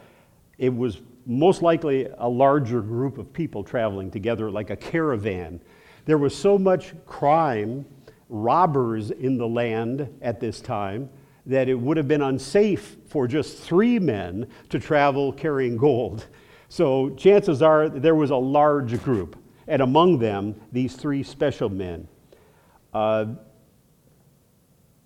it 0.58 0.74
was 0.74 1.02
most 1.26 1.62
likely 1.62 2.08
a 2.18 2.28
larger 2.28 2.82
group 2.82 3.18
of 3.18 3.32
people 3.34 3.64
traveling 3.64 4.10
together, 4.10 4.50
like 4.50 4.70
a 4.70 4.76
caravan. 4.76 5.60
There 6.06 6.18
was 6.18 6.36
so 6.36 6.58
much 6.58 6.94
crime, 7.06 7.86
robbers 8.30 9.12
in 9.12 9.38
the 9.38 9.48
land 9.48 10.08
at 10.22 10.40
this 10.40 10.62
time, 10.62 11.10
that 11.46 11.68
it 11.68 11.76
would 11.76 11.98
have 11.98 12.08
been 12.08 12.22
unsafe 12.22 12.98
for 13.08 13.28
just 13.28 13.58
three 13.60 14.00
men 14.00 14.48
to 14.70 14.80
travel 14.80 15.34
carrying 15.34 15.78
gold. 15.78 16.28
So 16.70 17.10
chances 17.12 17.62
are 17.62 17.90
there 17.90 18.16
was 18.16 18.30
a 18.30 18.36
large 18.36 19.04
group, 19.04 19.36
and 19.68 19.82
among 19.82 20.20
them, 20.20 20.56
these 20.72 20.96
three 20.96 21.24
special 21.24 21.70
men. 21.70 22.08
Uh, 22.94 23.26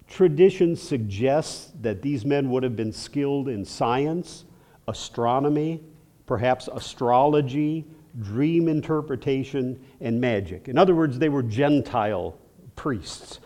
tradition 0.08 0.76
suggests 0.76 1.72
that 1.82 2.02
these 2.02 2.26
men 2.26 2.50
would 2.50 2.64
have 2.64 2.76
been 2.76 2.92
skilled 2.92 3.48
in 3.48 3.64
science, 3.64 4.46
astronomy, 4.88 5.82
perhaps 6.26 6.68
astrology, 6.72 7.86
dream 8.20 8.68
interpretation, 8.68 9.84
and 10.02 10.20
magic. 10.20 10.68
In 10.68 10.78
other 10.78 10.94
words, 10.94 11.18
they 11.18 11.30
were 11.30 11.44
Gentile 11.44 12.38
priests. 12.76 13.40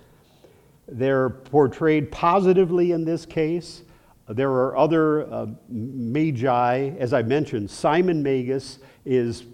They're 0.87 1.29
portrayed 1.29 2.11
positively 2.11 2.91
in 2.91 3.05
this 3.05 3.25
case. 3.25 3.83
There 4.29 4.51
are 4.51 4.77
other 4.77 5.31
uh, 5.31 5.47
magi, 5.69 6.89
as 6.99 7.13
I 7.13 7.21
mentioned, 7.21 7.69
Simon 7.71 8.21
Magus 8.21 8.79
is 9.05 9.45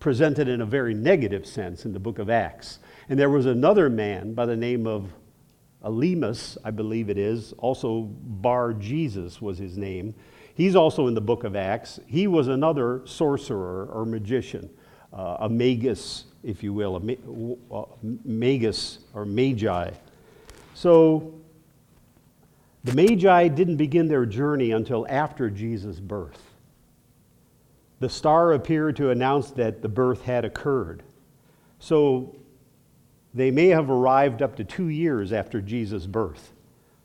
presented 0.00 0.48
in 0.48 0.62
a 0.62 0.66
very 0.66 0.94
negative 0.94 1.46
sense 1.46 1.84
in 1.84 1.92
the 1.92 2.00
book 2.00 2.18
of 2.18 2.30
Acts. 2.30 2.78
And 3.08 3.18
there 3.18 3.30
was 3.30 3.46
another 3.46 3.90
man 3.90 4.34
by 4.34 4.46
the 4.46 4.56
name 4.56 4.86
of 4.86 5.12
Elymas, 5.84 6.56
I 6.64 6.70
believe 6.70 7.10
it 7.10 7.18
is, 7.18 7.52
also 7.58 8.02
Bar 8.02 8.72
Jesus 8.72 9.42
was 9.42 9.58
his 9.58 9.76
name, 9.76 10.14
He's 10.54 10.76
also 10.76 11.06
in 11.06 11.14
the 11.14 11.20
book 11.20 11.44
of 11.44 11.56
Acts. 11.56 11.98
He 12.06 12.26
was 12.26 12.48
another 12.48 13.02
sorcerer 13.06 13.86
or 13.86 14.04
magician, 14.04 14.68
uh, 15.12 15.38
a 15.40 15.48
magus, 15.48 16.24
if 16.42 16.62
you 16.62 16.72
will, 16.72 16.96
a 16.96 17.74
uh, 17.74 17.84
magus 18.24 18.98
or 19.14 19.24
magi. 19.24 19.90
So 20.74 21.40
the 22.84 22.94
magi 22.94 23.48
didn't 23.48 23.76
begin 23.76 24.08
their 24.08 24.26
journey 24.26 24.72
until 24.72 25.06
after 25.08 25.50
Jesus' 25.50 26.00
birth. 26.00 26.42
The 28.00 28.08
star 28.08 28.52
appeared 28.52 28.96
to 28.96 29.10
announce 29.10 29.52
that 29.52 29.82
the 29.82 29.88
birth 29.88 30.22
had 30.22 30.44
occurred. 30.44 31.04
So 31.78 32.34
they 33.34 33.50
may 33.50 33.68
have 33.68 33.90
arrived 33.90 34.42
up 34.42 34.56
to 34.56 34.64
two 34.64 34.88
years 34.88 35.32
after 35.32 35.60
Jesus' 35.60 36.06
birth. 36.06 36.52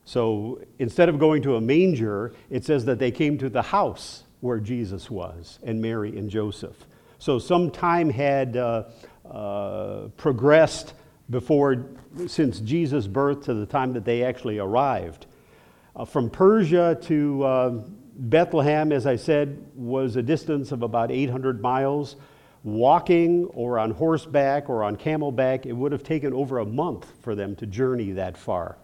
So 0.06 0.62
instead 0.80 1.10
of 1.10 1.20
going 1.20 1.42
to 1.44 1.56
a 1.56 1.62
manger, 1.62 2.34
it 2.50 2.66
says 2.66 2.86
that 2.86 2.98
they 2.98 3.12
came 3.12 3.38
to 3.38 3.50
the 3.50 3.62
house 3.62 4.24
where 4.40 4.60
Jesus 4.60 5.10
was, 5.12 5.60
and 5.64 5.82
Mary 5.82 6.18
and 6.18 6.30
Joseph. 6.30 6.86
So 7.20 7.40
some 7.40 7.72
time 7.72 8.10
had 8.10 8.56
uh, 8.56 8.84
uh, 9.30 10.08
progressed 10.16 10.94
before, 11.30 11.86
since 12.28 12.60
Jesus' 12.60 13.08
birth 13.08 13.44
to 13.46 13.54
the 13.54 13.66
time 13.66 13.94
that 13.94 14.06
they 14.06 14.24
actually 14.24 14.60
arrived. 14.60 15.26
Uh, 15.98 16.06
from 16.06 16.30
Persia 16.30 16.96
to 17.02 17.44
uh, 17.44 17.70
Bethlehem, 18.18 18.92
as 18.92 19.08
I 19.08 19.16
said, 19.16 19.66
was 19.76 20.16
a 20.16 20.22
distance 20.22 20.72
of 20.72 20.84
about 20.84 21.12
800 21.12 21.60
miles. 21.60 22.18
Walking 22.64 23.46
or 23.46 23.80
on 23.80 23.92
horseback 23.92 24.70
or 24.70 24.84
on 24.84 24.96
camelback, 24.96 25.66
it 25.66 25.74
would 25.74 25.92
have 25.92 26.04
taken 26.04 26.34
over 26.34 26.60
a 26.60 26.66
month 26.66 27.12
for 27.22 27.34
them 27.34 27.56
to 27.56 27.66
journey 27.66 28.12
that 28.12 28.38
far. 28.38 28.78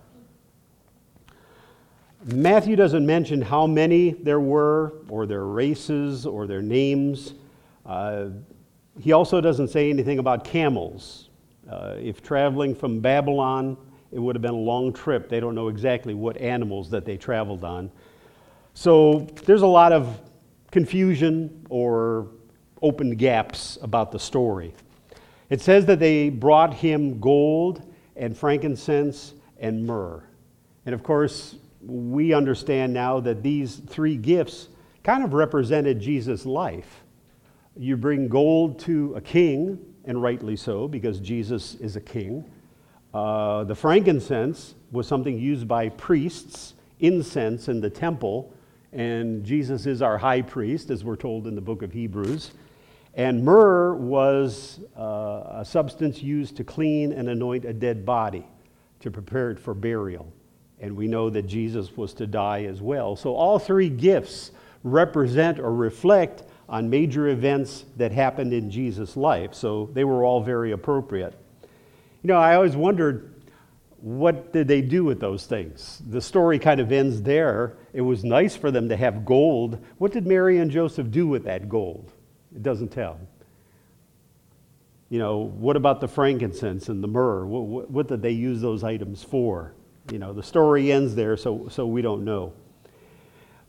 Matthew 2.23 2.75
doesn't 2.75 3.05
mention 3.05 3.41
how 3.41 3.67
many 3.67 4.11
there 4.11 4.39
were, 4.39 4.93
or 5.07 5.27
their 5.27 5.45
races, 5.45 6.25
or 6.25 6.47
their 6.47 6.61
names. 6.63 7.35
Uh, 7.85 8.27
he 8.99 9.11
also 9.11 9.39
doesn't 9.39 9.67
say 9.67 9.91
anything 9.91 10.17
about 10.17 10.45
camels. 10.45 11.29
Uh, 11.69 11.95
if 11.99 12.23
traveling 12.23 12.73
from 12.73 13.01
Babylon, 13.01 13.77
it 14.13 14.19
would 14.19 14.35
have 14.35 14.41
been 14.41 14.53
a 14.53 14.57
long 14.57 14.93
trip. 14.93 15.27
They 15.27 15.39
don't 15.39 15.55
know 15.55 15.69
exactly 15.69 16.13
what 16.13 16.37
animals 16.37 16.89
that 16.91 17.05
they 17.05 17.17
traveled 17.17 17.63
on. 17.63 17.91
So 18.73 19.27
there's 19.45 19.61
a 19.61 19.67
lot 19.67 19.91
of 19.91 20.21
confusion 20.71 21.65
or 21.69 22.27
open 22.81 23.15
gaps 23.15 23.77
about 23.81 24.11
the 24.11 24.19
story. 24.19 24.73
It 25.49 25.61
says 25.61 25.85
that 25.85 25.99
they 25.99 26.29
brought 26.29 26.73
him 26.73 27.19
gold 27.19 27.83
and 28.15 28.37
frankincense 28.37 29.33
and 29.59 29.85
myrrh. 29.85 30.23
And 30.85 30.93
of 30.93 31.03
course, 31.03 31.55
we 31.81 32.33
understand 32.33 32.93
now 32.93 33.19
that 33.21 33.43
these 33.43 33.77
three 33.87 34.15
gifts 34.15 34.69
kind 35.03 35.23
of 35.23 35.33
represented 35.33 35.99
Jesus' 35.99 36.45
life. 36.45 37.03
You 37.75 37.97
bring 37.97 38.27
gold 38.27 38.79
to 38.79 39.15
a 39.15 39.21
king, 39.21 39.79
and 40.05 40.21
rightly 40.21 40.55
so, 40.55 40.87
because 40.87 41.19
Jesus 41.19 41.75
is 41.75 41.95
a 41.95 42.01
king. 42.01 42.45
Uh, 43.13 43.63
the 43.63 43.75
frankincense 43.75 44.73
was 44.91 45.07
something 45.07 45.37
used 45.37 45.67
by 45.67 45.89
priests, 45.89 46.73
incense 46.99 47.67
in 47.67 47.79
the 47.79 47.89
temple, 47.89 48.53
and 48.91 49.43
Jesus 49.43 49.85
is 49.85 50.01
our 50.01 50.17
high 50.17 50.41
priest, 50.41 50.89
as 50.89 51.03
we're 51.03 51.15
told 51.15 51.47
in 51.47 51.55
the 51.55 51.61
book 51.61 51.81
of 51.81 51.91
Hebrews. 51.91 52.51
And 53.15 53.43
myrrh 53.43 53.93
was 53.95 54.79
uh, 54.97 55.59
a 55.59 55.65
substance 55.65 56.23
used 56.23 56.57
to 56.57 56.63
clean 56.63 57.11
and 57.11 57.29
anoint 57.29 57.65
a 57.65 57.73
dead 57.73 58.05
body, 58.05 58.45
to 59.01 59.11
prepare 59.11 59.51
it 59.51 59.59
for 59.59 59.73
burial. 59.73 60.31
And 60.79 60.95
we 60.95 61.07
know 61.07 61.29
that 61.29 61.43
Jesus 61.43 61.95
was 61.95 62.13
to 62.15 62.27
die 62.27 62.63
as 62.63 62.81
well. 62.81 63.15
So 63.15 63.35
all 63.35 63.59
three 63.59 63.89
gifts 63.89 64.51
represent 64.83 65.59
or 65.59 65.73
reflect 65.73 66.43
on 66.67 66.89
major 66.89 67.27
events 67.27 67.85
that 67.97 68.11
happened 68.11 68.53
in 68.53 68.71
Jesus' 68.71 69.15
life. 69.15 69.53
So 69.53 69.89
they 69.93 70.03
were 70.03 70.23
all 70.23 70.41
very 70.41 70.71
appropriate. 70.71 71.35
You 72.23 72.29
know, 72.29 72.37
I 72.37 72.55
always 72.55 72.75
wondered 72.75 73.33
what 74.03 74.51
did 74.51 74.67
they 74.67 74.81
do 74.81 75.05
with 75.05 75.19
those 75.19 75.45
things? 75.45 76.01
The 76.09 76.21
story 76.21 76.59
kind 76.59 76.81
of 76.81 76.91
ends 76.91 77.21
there. 77.21 77.77
It 77.93 78.01
was 78.01 78.23
nice 78.25 78.55
for 78.55 78.69
them 78.69 78.89
to 78.89 78.97
have 78.97 79.23
gold. 79.23 79.83
What 79.97 80.11
did 80.11 80.27
Mary 80.27 80.57
and 80.57 80.69
Joseph 80.69 81.09
do 81.09 81.25
with 81.27 81.45
that 81.45 81.69
gold? 81.69 82.11
It 82.53 82.63
doesn't 82.63 82.89
tell. 82.89 83.17
You 85.09 85.19
know, 85.19 85.37
what 85.37 85.77
about 85.77 86.01
the 86.01 86.07
frankincense 86.07 86.89
and 86.89 87.01
the 87.01 87.07
myrrh? 87.07 87.45
What, 87.45 87.89
what, 87.89 88.07
did 88.07 88.21
they 88.21 88.31
use 88.31 88.59
those 88.59 88.83
items 88.83 89.23
for? 89.23 89.73
You 90.11 90.19
know, 90.19 90.33
the 90.33 90.43
story 90.43 90.91
ends 90.91 91.15
there, 91.15 91.37
so, 91.37 91.67
so 91.69 91.85
we 91.85 92.01
don't 92.01 92.25
know. 92.25 92.51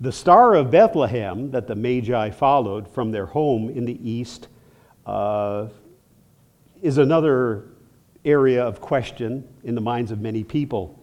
The 0.00 0.10
star 0.10 0.54
of 0.54 0.70
Bethlehem 0.70 1.52
that 1.52 1.68
the 1.68 1.76
Magi 1.76 2.30
followed 2.30 2.88
from 2.88 3.12
their 3.12 3.26
home 3.26 3.68
in 3.68 3.84
the 3.84 4.10
east 4.10 4.48
uh, 5.06 5.68
is 6.82 6.98
another 6.98 7.66
area 8.24 8.64
of 8.64 8.80
question 8.80 9.46
in 9.64 9.74
the 9.74 9.80
minds 9.80 10.10
of 10.10 10.20
many 10.20 10.44
people. 10.44 11.00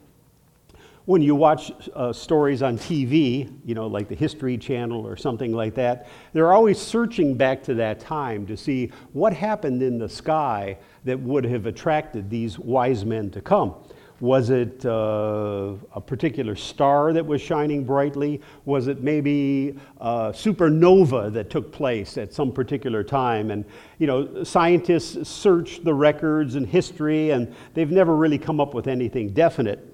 When 1.05 1.21
you 1.21 1.35
watch 1.35 1.71
uh, 1.95 2.13
stories 2.13 2.61
on 2.61 2.77
TV, 2.77 3.51
you 3.65 3.73
know, 3.73 3.87
like 3.87 4.07
the 4.07 4.15
History 4.15 4.57
Channel 4.57 5.05
or 5.05 5.17
something 5.17 5.51
like 5.51 5.73
that, 5.75 6.07
they're 6.31 6.53
always 6.53 6.79
searching 6.79 7.35
back 7.35 7.63
to 7.63 7.73
that 7.75 7.99
time 7.99 8.45
to 8.45 8.55
see 8.55 8.91
what 9.13 9.33
happened 9.33 9.81
in 9.81 9.97
the 9.97 10.07
sky 10.07 10.77
that 11.03 11.19
would 11.19 11.43
have 11.43 11.65
attracted 11.65 12.29
these 12.29 12.59
wise 12.59 13.03
men 13.03 13.31
to 13.31 13.41
come. 13.41 13.75
Was 14.21 14.51
it 14.51 14.85
uh, 14.85 15.73
a 15.93 15.99
particular 15.99 16.55
star 16.55 17.11
that 17.11 17.25
was 17.25 17.41
shining 17.41 17.83
brightly? 17.83 18.39
Was 18.65 18.87
it 18.87 19.01
maybe 19.01 19.79
a 19.97 20.31
supernova 20.31 21.33
that 21.33 21.49
took 21.49 21.71
place 21.71 22.19
at 22.19 22.31
some 22.31 22.51
particular 22.51 23.03
time? 23.03 23.49
And, 23.49 23.65
you 23.97 24.05
know, 24.05 24.43
scientists 24.43 25.27
search 25.27 25.83
the 25.83 25.93
records 25.93 26.53
and 26.53 26.67
history, 26.67 27.31
and 27.31 27.53
they've 27.73 27.91
never 27.91 28.15
really 28.15 28.37
come 28.37 28.61
up 28.61 28.75
with 28.75 28.87
anything 28.87 29.29
definite. 29.29 29.91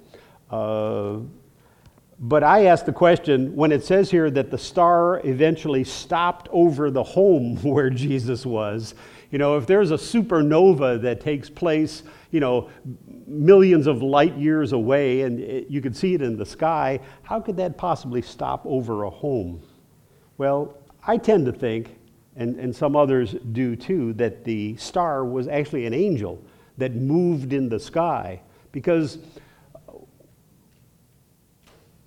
Uh, 0.51 1.19
but 2.19 2.43
I 2.43 2.65
ask 2.65 2.83
the 2.83 2.93
question 2.93 3.55
when 3.55 3.71
it 3.71 3.83
says 3.85 4.11
here 4.11 4.29
that 4.31 4.51
the 4.51 4.57
star 4.57 5.21
eventually 5.23 5.83
stopped 5.85 6.49
over 6.51 6.91
the 6.91 7.03
home 7.03 7.55
where 7.63 7.89
Jesus 7.89 8.45
was, 8.45 8.93
you 9.31 9.37
know, 9.37 9.57
if 9.57 9.67
there's 9.67 9.91
a 9.91 9.95
supernova 9.95 11.01
that 11.01 11.19
takes 11.19 11.49
place, 11.49 12.03
you 12.31 12.39
know, 12.39 12.69
millions 13.27 13.87
of 13.87 14.01
light 14.01 14.35
years 14.37 14.71
away 14.71 15.21
and 15.21 15.39
it, 15.39 15.69
you 15.69 15.81
could 15.81 15.95
see 15.95 16.13
it 16.13 16.21
in 16.21 16.37
the 16.37 16.45
sky, 16.45 16.99
how 17.23 17.39
could 17.41 17.57
that 17.57 17.77
possibly 17.77 18.21
stop 18.21 18.61
over 18.65 19.03
a 19.03 19.09
home? 19.09 19.61
Well, 20.37 20.77
I 21.05 21.17
tend 21.17 21.45
to 21.47 21.51
think, 21.51 21.97
and, 22.35 22.55
and 22.57 22.75
some 22.75 22.95
others 22.95 23.35
do 23.51 23.75
too, 23.75 24.13
that 24.13 24.43
the 24.43 24.77
star 24.77 25.25
was 25.25 25.47
actually 25.47 25.85
an 25.85 25.93
angel 25.93 26.41
that 26.77 26.95
moved 26.95 27.53
in 27.53 27.67
the 27.69 27.79
sky 27.79 28.41
because 28.71 29.17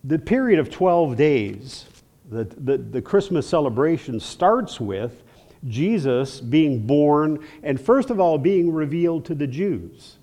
the 0.04 0.18
period 0.18 0.58
of 0.58 0.70
12 0.70 1.16
days, 1.16 1.86
the, 2.30 2.44
the, 2.44 2.78
the 2.78 3.02
Christmas 3.02 3.46
celebration 3.46 4.20
starts 4.20 4.80
with 4.80 5.22
Jesus 5.68 6.40
being 6.40 6.86
born 6.86 7.44
and, 7.62 7.78
first 7.78 8.08
of 8.08 8.18
all, 8.18 8.38
being 8.38 8.72
revealed 8.72 9.26
to 9.26 9.34
the 9.34 9.46
Jews. 9.46 10.16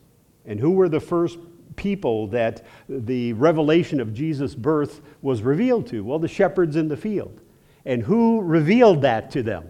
And 0.48 0.60
who 0.60 0.72
were 0.72 0.90
the 0.90 1.00
first 1.00 1.38
people 1.76 2.28
that 2.28 2.66
the 2.90 3.34
revelation 3.34 4.00
of 4.00 4.14
Jesus' 4.14 4.56
birth 4.56 5.02
was 5.22 5.42
revealed 5.44 5.88
to? 5.88 6.04
Well, 6.04 6.20
the 6.20 6.28
shepherds 6.28 6.76
in 6.76 6.88
the 6.88 6.98
field. 6.98 7.42
And 7.86 8.02
who 8.02 8.42
revealed 8.42 9.02
that 9.04 9.30
to 9.32 9.44
them? 9.44 9.70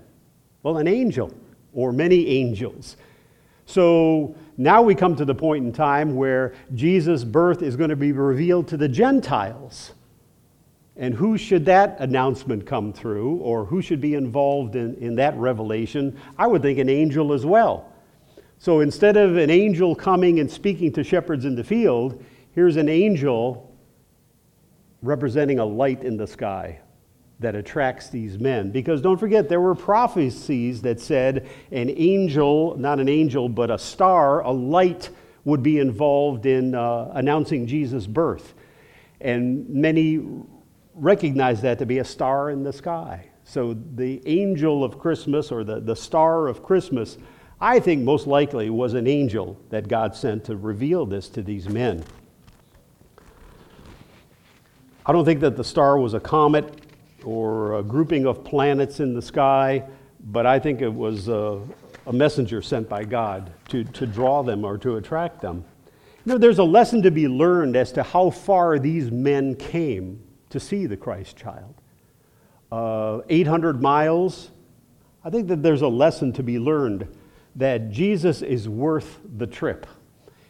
Well, 0.64 0.78
an 0.78 0.88
angel 0.88 1.34
or 1.74 1.92
many 1.92 2.28
angels. 2.28 2.98
So 3.66 4.36
now 4.58 4.82
we 4.82 4.96
come 4.96 5.16
to 5.18 5.26
the 5.26 5.36
point 5.36 5.66
in 5.66 5.74
time 5.74 6.16
where 6.16 6.54
Jesus' 6.74 7.24
birth 7.24 7.62
is 7.62 7.76
going 7.76 7.90
to 7.90 7.96
be 7.96 8.12
revealed 8.12 8.68
to 8.70 8.78
the 8.78 8.88
Gentiles. 8.88 9.94
And 10.96 11.14
who 11.14 11.38
should 11.38 11.66
that 11.66 11.98
announcement 12.00 12.66
come 12.66 12.92
through, 12.92 13.36
or 13.38 13.66
who 13.66 13.84
should 13.84 14.02
be 14.02 14.16
involved 14.16 14.76
in, 14.76 14.96
in 14.96 15.16
that 15.16 15.38
revelation? 15.38 16.18
I 16.40 16.48
would 16.48 16.64
think 16.64 16.80
an 16.80 16.90
angel 16.90 17.34
as 17.34 17.46
well. 17.46 17.92
So 18.60 18.80
instead 18.80 19.18
of 19.18 19.38
an 19.38 19.50
angel 19.50 19.96
coming 19.96 20.40
and 20.40 20.50
speaking 20.50 20.92
to 20.94 21.04
shepherds 21.04 21.46
in 21.46 21.56
the 21.56 21.64
field, 21.64 22.24
here's 22.54 22.76
an 22.76 22.90
angel 22.90 23.76
representing 25.02 25.60
a 25.60 25.66
light 25.66 26.04
in 26.04 26.18
the 26.18 26.28
sky 26.28 26.80
that 27.40 27.56
attracts 27.56 28.10
these 28.10 28.40
men. 28.40 28.72
Because 28.72 29.02
don't 29.02 29.20
forget, 29.20 29.48
there 29.48 29.62
were 29.62 29.76
prophecies 29.76 30.82
that 30.82 31.00
said 31.00 31.48
an 31.72 31.92
angel, 31.96 32.76
not 32.78 33.00
an 33.00 33.08
angel, 33.08 33.48
but 33.48 33.70
a 33.70 33.78
star, 33.78 34.42
a 34.42 34.52
light, 34.52 35.12
would 35.46 35.64
be 35.64 35.80
involved 35.80 36.46
in 36.46 36.76
uh, 36.76 37.12
announcing 37.14 37.68
Jesus' 37.68 38.08
birth. 38.08 38.54
And 39.22 39.70
many 39.70 40.26
recognize 40.94 41.62
that 41.62 41.80
to 41.80 41.86
be 41.86 42.00
a 42.00 42.04
star 42.04 42.50
in 42.50 42.64
the 42.64 42.74
sky. 42.74 43.30
So 43.44 43.78
the 43.96 44.22
angel 44.28 44.84
of 44.84 45.00
Christmas 45.00 45.52
or 45.52 45.64
the, 45.64 45.80
the 45.80 45.96
star 45.96 46.48
of 46.48 46.64
Christmas, 46.64 47.18
I 47.60 47.80
think 47.80 48.04
most 48.04 48.28
likely 48.28 48.70
was 48.70 48.94
an 48.94 49.08
angel 49.08 49.58
that 49.70 49.88
God 49.88 50.16
sent 50.16 50.46
to 50.46 50.56
reveal 50.56 51.08
this 51.08 51.28
to 51.30 51.42
these 51.42 51.68
men. 51.68 52.04
I 55.04 55.12
don't 55.12 55.26
think 55.26 55.40
that 55.40 55.58
the 55.58 55.64
star 55.64 55.98
was 55.98 56.14
a 56.14 56.20
comet 56.20 56.82
or 57.24 57.80
a 57.80 57.84
grouping 57.84 58.28
of 58.28 58.44
planets 58.44 59.00
in 59.00 59.16
the 59.16 59.22
sky, 59.22 59.84
but 60.26 60.46
I 60.46 60.60
think 60.60 60.82
it 60.82 60.94
was 60.94 61.30
a, 61.30 61.60
a 62.06 62.14
messenger 62.14 62.62
sent 62.62 62.88
by 62.88 63.04
God 63.04 63.52
to, 63.70 63.84
to 63.86 64.06
draw 64.06 64.44
them 64.44 64.64
or 64.64 64.78
to 64.78 64.98
attract 64.98 65.42
them. 65.42 65.66
You 66.26 66.34
know, 66.34 66.38
there's 66.38 66.60
a 66.60 66.64
lesson 66.64 67.02
to 67.04 67.12
be 67.12 67.28
learned 67.28 67.76
as 67.76 67.92
to 67.94 68.04
how 68.04 68.30
far 68.30 68.78
these 68.78 69.10
men 69.10 69.56
came 69.56 70.22
to 70.50 70.60
see 70.60 70.86
the 70.86 70.98
Christ 70.98 71.38
child. 71.38 71.74
Uh, 72.72 73.22
800 73.30 73.82
miles, 73.82 74.52
I 75.24 75.32
think 75.32 75.48
that 75.48 75.64
there's 75.64 75.82
a 75.82 75.88
lesson 75.88 76.34
to 76.34 76.44
be 76.44 76.60
learned 76.60 77.08
that 77.58 77.92
Jesus 77.92 78.42
is 78.42 78.70
worth 78.70 79.20
the 79.38 79.48
trip. 79.48 79.86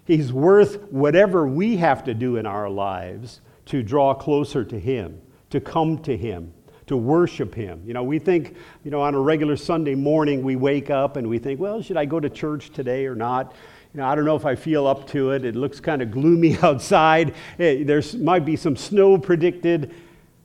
He's 0.05 0.31
worth 0.31 0.83
whatever 0.91 1.47
we 1.47 1.77
have 1.77 2.03
to 2.05 2.13
do 2.13 2.37
in 2.37 2.45
our 2.45 2.69
lives 2.69 3.41
to 3.65 3.83
draw 3.83 4.13
closer 4.13 4.63
to 4.63 4.79
Him, 4.79 5.21
to 5.49 5.59
come 5.59 5.97
to 6.03 6.15
Him, 6.15 6.53
to 6.85 6.95
worship 6.95 7.53
Him. 7.53 7.81
You 7.85 7.93
know, 7.93 8.03
we 8.03 8.19
think, 8.19 8.55
you 8.83 8.91
know, 8.91 9.01
on 9.01 9.15
a 9.15 9.19
regular 9.19 9.57
Sunday 9.57 9.95
morning, 9.95 10.43
we 10.43 10.55
wake 10.55 10.89
up 10.89 11.17
and 11.17 11.27
we 11.27 11.39
think, 11.39 11.59
well, 11.59 11.81
should 11.81 11.97
I 11.97 12.05
go 12.05 12.19
to 12.19 12.29
church 12.29 12.71
today 12.71 13.05
or 13.05 13.15
not? 13.15 13.53
you 13.93 14.03
know, 14.03 14.09
I 14.09 14.15
don't 14.15 14.25
know 14.25 14.35
if 14.35 14.45
I 14.45 14.55
feel 14.55 14.85
up 14.85 15.07
to 15.07 15.31
it. 15.31 15.43
It 15.43 15.55
looks 15.55 15.79
kind 15.79 16.01
of 16.01 16.11
gloomy 16.11 16.57
outside. 16.61 17.33
There 17.57 18.03
might 18.19 18.45
be 18.45 18.55
some 18.55 18.75
snow 18.75 19.17
predicted. 19.17 19.93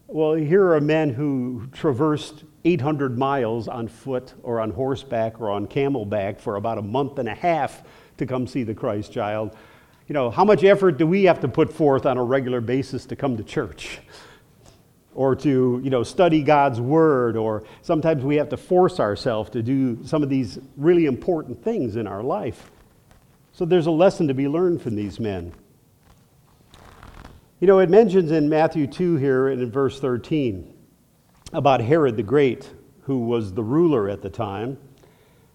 Well, 0.06 0.34
here 0.34 0.72
are 0.72 0.80
men 0.80 1.10
who 1.10 1.66
traversed 1.72 2.44
800 2.64 3.18
miles 3.18 3.68
on 3.68 3.88
foot 3.88 4.34
or 4.42 4.60
on 4.60 4.70
horseback 4.70 5.40
or 5.40 5.50
on 5.50 5.66
camelback 5.66 6.40
for 6.40 6.56
about 6.56 6.78
a 6.78 6.82
month 6.82 7.18
and 7.18 7.28
a 7.28 7.34
half 7.34 7.82
to 8.18 8.26
come 8.26 8.46
see 8.46 8.62
the 8.62 8.74
Christ 8.74 9.12
child. 9.12 9.56
You 10.06 10.14
know, 10.14 10.30
how 10.30 10.44
much 10.44 10.62
effort 10.62 10.98
do 10.98 11.06
we 11.06 11.24
have 11.24 11.40
to 11.40 11.48
put 11.48 11.72
forth 11.72 12.06
on 12.06 12.18
a 12.18 12.24
regular 12.24 12.60
basis 12.60 13.06
to 13.06 13.16
come 13.16 13.36
to 13.36 13.42
church? 13.42 14.00
Or 15.14 15.36
to, 15.36 15.80
you 15.82 15.90
know, 15.90 16.02
study 16.04 16.42
God's 16.42 16.80
word, 16.80 17.36
or 17.36 17.64
sometimes 17.82 18.24
we 18.24 18.36
have 18.36 18.48
to 18.48 18.56
force 18.56 18.98
ourselves 18.98 19.50
to 19.50 19.62
do 19.62 19.98
some 20.06 20.22
of 20.22 20.30
these 20.30 20.58
really 20.78 21.04
important 21.04 21.62
things 21.62 21.96
in 21.96 22.06
our 22.06 22.22
life. 22.22 22.70
So 23.52 23.66
there's 23.66 23.86
a 23.86 23.90
lesson 23.90 24.28
to 24.28 24.34
be 24.34 24.48
learned 24.48 24.80
from 24.80 24.96
these 24.96 25.20
men. 25.20 25.52
You 27.60 27.66
know, 27.66 27.78
it 27.80 27.90
mentions 27.90 28.32
in 28.32 28.48
Matthew 28.48 28.86
2 28.86 29.16
here 29.16 29.48
and 29.48 29.60
in 29.60 29.70
verse 29.70 30.00
13 30.00 30.71
about 31.52 31.80
Herod 31.80 32.16
the 32.16 32.22
Great, 32.22 32.72
who 33.02 33.26
was 33.26 33.52
the 33.52 33.62
ruler 33.62 34.08
at 34.08 34.22
the 34.22 34.30
time. 34.30 34.78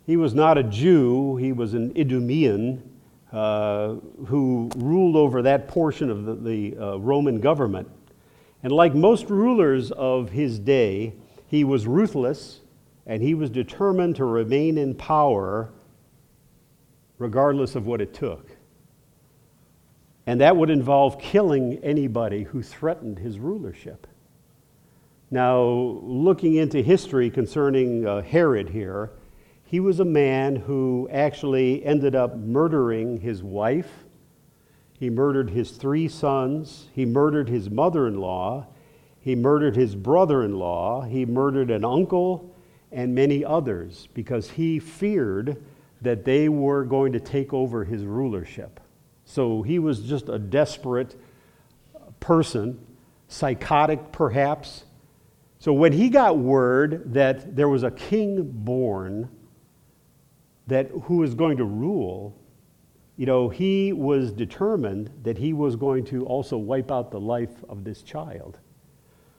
He 0.05 0.15
was 0.15 0.33
not 0.33 0.57
a 0.57 0.63
Jew, 0.63 1.37
he 1.37 1.51
was 1.51 1.73
an 1.73 1.91
Idumean 1.95 2.81
uh, 3.31 3.95
who 4.27 4.69
ruled 4.77 5.15
over 5.15 5.41
that 5.41 5.67
portion 5.67 6.09
of 6.09 6.25
the, 6.25 6.35
the 6.35 6.77
uh, 6.77 6.97
Roman 6.97 7.39
government. 7.39 7.89
And 8.63 8.71
like 8.71 8.95
most 8.95 9.29
rulers 9.29 9.91
of 9.91 10.29
his 10.29 10.59
day, 10.59 11.13
he 11.47 11.63
was 11.63 11.87
ruthless 11.87 12.61
and 13.05 13.21
he 13.21 13.33
was 13.33 13.49
determined 13.49 14.15
to 14.17 14.25
remain 14.25 14.77
in 14.77 14.95
power 14.95 15.71
regardless 17.17 17.75
of 17.75 17.85
what 17.85 18.01
it 18.01 18.13
took. 18.13 18.51
And 20.25 20.41
that 20.41 20.55
would 20.55 20.69
involve 20.69 21.19
killing 21.19 21.79
anybody 21.83 22.43
who 22.43 22.61
threatened 22.61 23.17
his 23.19 23.39
rulership. 23.39 24.07
Now, 25.29 25.61
looking 25.61 26.55
into 26.55 26.81
history 26.81 27.29
concerning 27.29 28.07
uh, 28.07 28.21
Herod 28.21 28.69
here, 28.69 29.11
he 29.65 29.81
was 29.81 29.99
a 29.99 30.05
man 30.05 30.55
who 30.55 31.09
actually 31.11 31.83
ended 31.83 32.15
up 32.15 32.37
murdering 32.37 33.19
his 33.19 33.43
wife. 33.43 34.05
He 34.93 35.09
murdered 35.09 35.49
his 35.49 35.71
three 35.71 36.07
sons. 36.07 36.87
He 36.93 37.05
murdered 37.05 37.49
his 37.49 37.69
mother 37.69 38.07
in 38.07 38.19
law. 38.19 38.67
He 39.19 39.35
murdered 39.35 39.75
his 39.75 39.93
brother 39.93 40.43
in 40.43 40.57
law. 40.57 41.01
He 41.01 41.25
murdered 41.25 41.69
an 41.69 41.83
uncle 41.83 42.55
and 42.93 43.13
many 43.13 43.43
others 43.43 44.07
because 44.13 44.51
he 44.51 44.79
feared 44.79 45.61
that 46.01 46.23
they 46.23 46.47
were 46.47 46.85
going 46.85 47.11
to 47.11 47.19
take 47.19 47.53
over 47.53 47.83
his 47.83 48.05
rulership. 48.05 48.79
So 49.25 49.61
he 49.61 49.79
was 49.79 49.99
just 49.99 50.29
a 50.29 50.39
desperate 50.39 51.15
person, 52.21 52.79
psychotic 53.27 54.13
perhaps. 54.13 54.85
So 55.59 55.73
when 55.73 55.91
he 55.91 56.09
got 56.09 56.37
word 56.37 57.13
that 57.13 57.55
there 57.55 57.69
was 57.69 57.83
a 57.83 57.91
king 57.91 58.43
born 58.43 59.29
that 60.67 60.89
who 61.03 61.17
was 61.17 61.33
going 61.33 61.57
to 61.57 61.65
rule, 61.65 62.35
you 63.15 63.25
know, 63.25 63.49
he 63.49 63.93
was 63.93 64.31
determined 64.31 65.09
that 65.23 65.37
he 65.37 65.53
was 65.53 65.75
going 65.75 66.05
to 66.05 66.25
also 66.25 66.57
wipe 66.57 66.91
out 66.91 67.09
the 67.09 67.19
life 67.19 67.63
of 67.69 67.83
this 67.83 68.03
child. 68.03 68.59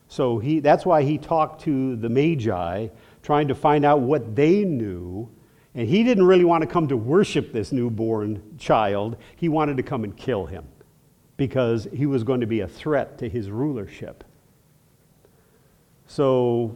So 0.09 0.39
he, 0.39 0.61
that's 0.61 0.87
why 0.87 1.03
he 1.03 1.19
talked 1.19 1.63
to 1.63 1.95
the 1.97 2.09
Magi, 2.09 2.89
trying 3.23 3.49
to 3.49 3.55
find 3.55 3.85
out 3.85 4.01
what 4.01 4.35
they 4.35 4.65
knew 4.65 5.31
and 5.79 5.89
he 5.89 6.03
didn't 6.03 6.25
really 6.25 6.45
want 6.45 6.63
to 6.63 6.67
come 6.67 6.89
to 6.89 6.97
worship 6.97 7.53
this 7.53 7.71
newborn 7.71 8.43
child. 8.59 9.17
He 9.37 9.49
wanted 9.49 9.77
to 9.77 9.85
come 9.85 10.03
and 10.03 10.17
kill 10.17 10.45
him 10.45 10.67
because 11.37 11.87
he 11.95 12.05
was 12.05 12.25
going 12.25 12.41
to 12.41 12.49
be 12.49 12.61
a 12.61 12.69
threat 12.69 13.17
to 13.19 13.29
his 13.29 13.49
rulership. 13.49 14.25
So 16.09 16.75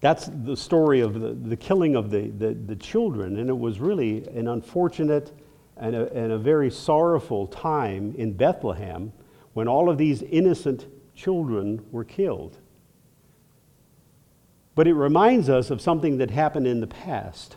that's 0.00 0.30
the 0.42 0.56
story 0.56 1.00
of 1.00 1.20
the, 1.20 1.34
the 1.34 1.56
killing 1.56 1.94
of 1.94 2.10
the, 2.10 2.30
the, 2.30 2.54
the 2.54 2.74
children. 2.74 3.38
And 3.38 3.48
it 3.48 3.56
was 3.56 3.78
really 3.78 4.26
an 4.28 4.48
unfortunate 4.48 5.32
and 5.76 5.94
a, 5.94 6.12
and 6.12 6.32
a 6.32 6.38
very 6.38 6.70
sorrowful 6.70 7.46
time 7.46 8.14
in 8.16 8.32
Bethlehem 8.32 9.12
when 9.52 9.68
all 9.68 9.88
of 9.88 9.98
these 9.98 10.22
innocent 10.22 10.86
children 11.14 11.84
were 11.92 12.04
killed. 12.04 12.58
But 14.74 14.88
it 14.88 14.94
reminds 14.94 15.48
us 15.48 15.70
of 15.70 15.80
something 15.80 16.18
that 16.18 16.30
happened 16.30 16.66
in 16.66 16.80
the 16.80 16.86
past. 16.86 17.56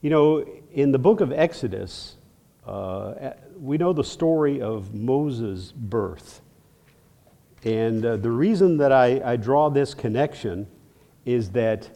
You 0.00 0.10
know, 0.10 0.46
in 0.72 0.92
the 0.92 0.98
book 0.98 1.20
of 1.20 1.32
Exodus, 1.32 2.16
uh, 2.66 3.32
we 3.58 3.76
know 3.76 3.92
the 3.92 4.04
story 4.04 4.62
of 4.62 4.94
Moses' 4.94 5.72
birth. 5.72 6.40
And 7.64 8.04
uh, 8.04 8.16
the 8.18 8.30
reason 8.30 8.76
that 8.76 8.92
I, 8.92 9.20
I 9.24 9.36
draw 9.36 9.70
this 9.70 9.94
connection 9.94 10.66
is 11.24 11.50
that 11.50 11.88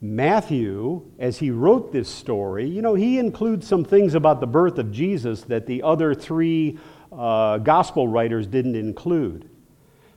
Matthew, 0.00 1.10
as 1.18 1.38
he 1.38 1.50
wrote 1.50 1.92
this 1.92 2.08
story, 2.08 2.68
you 2.68 2.82
know, 2.82 2.94
he 2.94 3.18
includes 3.18 3.66
some 3.66 3.84
things 3.84 4.14
about 4.14 4.40
the 4.40 4.46
birth 4.46 4.78
of 4.78 4.90
Jesus 4.90 5.42
that 5.42 5.66
the 5.66 5.82
other 5.82 6.14
three 6.14 6.78
uh, 7.12 7.58
gospel 7.58 8.08
writers 8.08 8.46
didn't 8.46 8.74
include. 8.74 9.48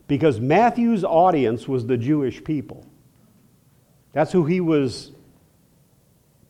Because 0.07 0.39
Matthew's 0.39 1.03
audience 1.03 1.67
was 1.67 1.85
the 1.85 1.97
Jewish 1.97 2.43
people. 2.43 2.85
That's 4.13 4.31
who 4.31 4.45
he 4.45 4.61
was 4.61 5.11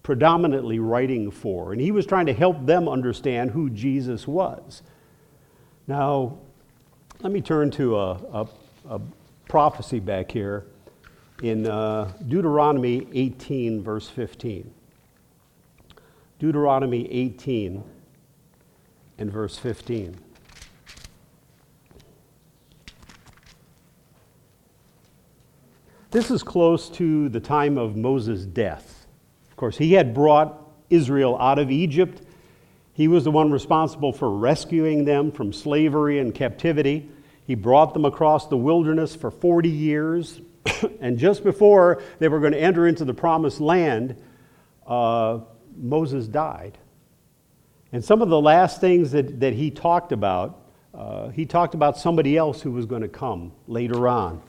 predominantly 0.04 0.80
writing 0.80 1.32
for. 1.32 1.74
And 1.74 1.82
he 1.82 1.92
was 1.92 2.06
trying 2.06 2.28
to 2.28 2.34
help 2.34 2.66
them 2.66 2.88
understand 2.88 3.52
who 3.52 3.70
Jesus 3.70 4.26
was. 4.26 4.84
Now, 5.86 6.38
let 7.22 7.32
me 7.32 7.42
turn 7.42 7.72
to 7.72 7.98
a, 7.98 8.12
a, 8.12 8.48
a 8.90 9.02
prophecy 9.48 10.00
back 10.00 10.32
here 10.32 10.66
in 11.42 11.66
uh, 11.66 12.12
Deuteronomy 12.28 13.08
18, 13.12 13.82
verse 13.82 14.08
15. 14.08 14.72
Deuteronomy 16.38 17.12
18 17.12 17.84
and 19.18 19.32
verse 19.32 19.58
15. 19.58 20.16
This 26.12 26.30
is 26.30 26.44
close 26.44 26.88
to 26.90 27.30
the 27.30 27.40
time 27.40 27.80
of 27.80 27.96
Moses' 27.96 28.46
death. 28.46 29.08
Of 29.50 29.56
course, 29.56 29.78
he 29.78 29.94
had 29.94 30.14
brought 30.14 30.62
Israel 30.92 31.36
out 31.40 31.58
of 31.58 31.72
Egypt. 31.72 32.22
He 32.98 33.08
was 33.08 33.26
the 33.26 33.32
one 33.32 33.52
responsible 33.52 34.12
for 34.12 34.28
rescuing 34.28 35.06
them 35.06 35.32
from 35.32 35.54
slavery 35.54 36.18
and 36.18 36.34
captivity. 36.34 37.08
He 37.46 37.54
brought 37.54 37.94
them 37.94 38.06
across 38.06 38.48
the 38.48 38.58
wilderness 38.58 39.16
for 39.16 39.30
40 39.30 39.70
years. 39.70 40.42
and 41.00 41.20
just 41.20 41.44
before 41.44 42.02
they 42.18 42.28
were 42.28 42.40
going 42.40 42.54
to 42.54 42.60
enter 42.60 42.88
into 42.88 43.06
the 43.06 43.14
promised 43.14 43.62
land, 43.62 44.20
uh, 44.88 45.42
Moses 45.78 46.28
died. 46.28 46.80
And 47.92 48.04
some 48.04 48.24
of 48.24 48.30
the 48.30 48.42
last 48.42 48.82
things 48.82 49.12
that, 49.12 49.42
that 49.42 49.54
he 49.54 49.70
talked 49.70 50.12
about, 50.12 50.60
uh, 50.96 51.28
he 51.28 51.46
talked 51.46 51.76
about 51.76 52.00
somebody 52.00 52.36
else 52.36 52.64
who 52.64 52.72
was 52.72 52.88
going 52.88 53.04
to 53.04 53.08
come 53.08 53.52
later 53.68 54.08
on. 54.08 54.42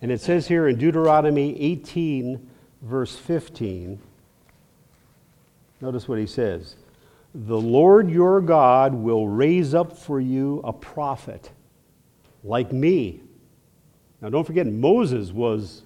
And 0.00 0.12
it 0.12 0.20
says 0.20 0.46
here 0.46 0.68
in 0.68 0.78
Deuteronomy 0.78 1.60
18, 1.60 2.48
verse 2.80 3.16
15, 3.16 3.98
notice 5.80 6.06
what 6.06 6.20
he 6.20 6.26
says 6.26 6.76
The 7.34 7.58
Lord 7.58 8.10
your 8.10 8.40
God 8.40 8.94
will 8.94 9.26
raise 9.26 9.74
up 9.74 9.96
for 9.96 10.20
you 10.20 10.60
a 10.64 10.72
prophet 10.72 11.50
like 12.44 12.72
me. 12.72 13.20
Now, 14.20 14.28
don't 14.28 14.44
forget, 14.44 14.66
Moses 14.66 15.32
was 15.32 15.82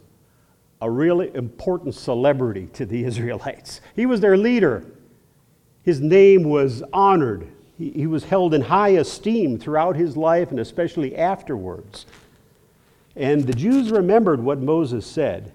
a 0.80 0.90
really 0.90 1.34
important 1.34 1.94
celebrity 1.94 2.68
to 2.74 2.84
the 2.84 3.04
Israelites. 3.04 3.80
He 3.94 4.06
was 4.06 4.20
their 4.20 4.36
leader. 4.36 4.84
His 5.82 6.00
name 6.00 6.44
was 6.44 6.82
honored. 6.92 7.46
He, 7.78 7.90
he 7.90 8.06
was 8.06 8.24
held 8.24 8.52
in 8.52 8.62
high 8.62 8.90
esteem 8.90 9.58
throughout 9.58 9.96
his 9.96 10.16
life 10.16 10.50
and 10.50 10.58
especially 10.58 11.16
afterwards. 11.16 12.06
And 13.14 13.46
the 13.46 13.54
Jews 13.54 13.90
remembered 13.90 14.40
what 14.40 14.58
Moses 14.58 15.06
said 15.06 15.54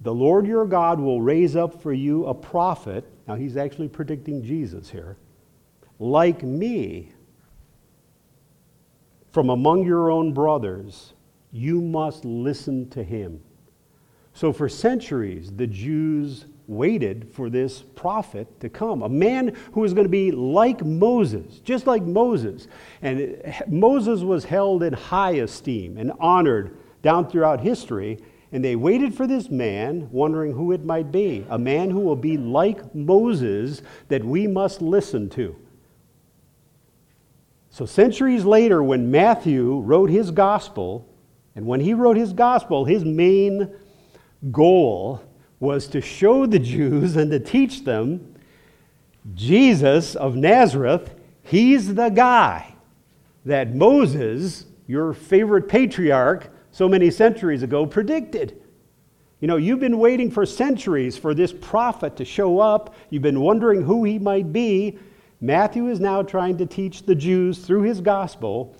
The 0.00 0.14
Lord 0.14 0.46
your 0.46 0.66
God 0.66 1.00
will 1.00 1.22
raise 1.22 1.56
up 1.56 1.82
for 1.82 1.92
you 1.92 2.26
a 2.26 2.34
prophet. 2.34 3.04
Now 3.26 3.34
he's 3.34 3.56
actually 3.56 3.88
predicting 3.88 4.42
Jesus 4.42 4.90
here. 4.90 5.16
Like 5.98 6.42
me, 6.42 7.12
from 9.32 9.50
among 9.50 9.86
your 9.86 10.10
own 10.10 10.32
brothers, 10.32 11.14
you 11.52 11.80
must 11.80 12.24
listen 12.24 12.88
to 12.90 13.02
him. 13.02 13.40
So 14.34 14.52
for 14.52 14.68
centuries, 14.68 15.52
the 15.52 15.66
Jews 15.66 16.46
waited 16.66 17.28
for 17.32 17.50
this 17.50 17.82
prophet 17.82 18.60
to 18.60 18.68
come, 18.68 19.02
a 19.02 19.08
man 19.08 19.54
who 19.72 19.80
was 19.80 19.92
going 19.92 20.06
to 20.06 20.10
be 20.10 20.30
like 20.30 20.84
Moses, 20.84 21.58
just 21.60 21.86
like 21.86 22.02
Moses. 22.02 22.68
And 23.02 23.42
Moses 23.68 24.22
was 24.22 24.44
held 24.44 24.82
in 24.82 24.92
high 24.92 25.32
esteem 25.32 25.98
and 25.98 26.12
honored 26.18 26.78
down 27.02 27.28
throughout 27.28 27.60
history. 27.60 28.18
And 28.52 28.62
they 28.62 28.76
waited 28.76 29.14
for 29.14 29.26
this 29.26 29.50
man, 29.50 30.08
wondering 30.12 30.52
who 30.52 30.72
it 30.72 30.84
might 30.84 31.10
be, 31.10 31.46
a 31.48 31.58
man 31.58 31.90
who 31.90 32.00
will 32.00 32.16
be 32.16 32.36
like 32.36 32.94
Moses 32.94 33.80
that 34.08 34.22
we 34.22 34.46
must 34.46 34.82
listen 34.82 35.30
to. 35.30 35.56
So, 37.70 37.86
centuries 37.86 38.44
later, 38.44 38.82
when 38.82 39.10
Matthew 39.10 39.78
wrote 39.78 40.10
his 40.10 40.30
gospel, 40.30 41.08
and 41.54 41.66
when 41.66 41.80
he 41.80 41.94
wrote 41.94 42.18
his 42.18 42.34
gospel, 42.34 42.84
his 42.84 43.02
main 43.02 43.74
goal 44.50 45.22
was 45.58 45.86
to 45.86 46.02
show 46.02 46.44
the 46.44 46.58
Jews 46.58 47.16
and 47.16 47.30
to 47.30 47.40
teach 47.40 47.84
them 47.84 48.34
Jesus 49.34 50.14
of 50.14 50.36
Nazareth, 50.36 51.14
he's 51.42 51.94
the 51.94 52.10
guy 52.10 52.74
that 53.46 53.74
Moses, 53.74 54.66
your 54.86 55.14
favorite 55.14 55.68
patriarch, 55.68 56.50
so 56.72 56.88
many 56.88 57.10
centuries 57.10 57.62
ago 57.62 57.86
predicted. 57.86 58.60
You 59.40 59.48
know, 59.48 59.56
you've 59.56 59.80
been 59.80 59.98
waiting 59.98 60.30
for 60.30 60.44
centuries 60.44 61.16
for 61.16 61.34
this 61.34 61.52
prophet 61.52 62.16
to 62.16 62.24
show 62.24 62.58
up. 62.58 62.94
You've 63.10 63.22
been 63.22 63.40
wondering 63.40 63.82
who 63.82 64.04
he 64.04 64.18
might 64.18 64.52
be. 64.52 64.98
Matthew 65.40 65.88
is 65.88 66.00
now 66.00 66.22
trying 66.22 66.58
to 66.58 66.66
teach 66.66 67.04
the 67.04 67.14
Jews 67.14 67.58
through 67.58 67.82
his 67.82 68.00
gospel 68.00 68.76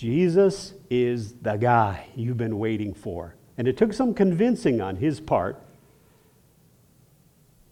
Jesus 0.00 0.72
is 0.88 1.34
the 1.42 1.56
guy 1.56 2.06
you've 2.14 2.38
been 2.38 2.58
waiting 2.58 2.94
for. 2.94 3.34
And 3.58 3.68
it 3.68 3.76
took 3.76 3.92
some 3.92 4.14
convincing 4.14 4.80
on 4.80 4.96
his 4.96 5.20
part. 5.20 5.62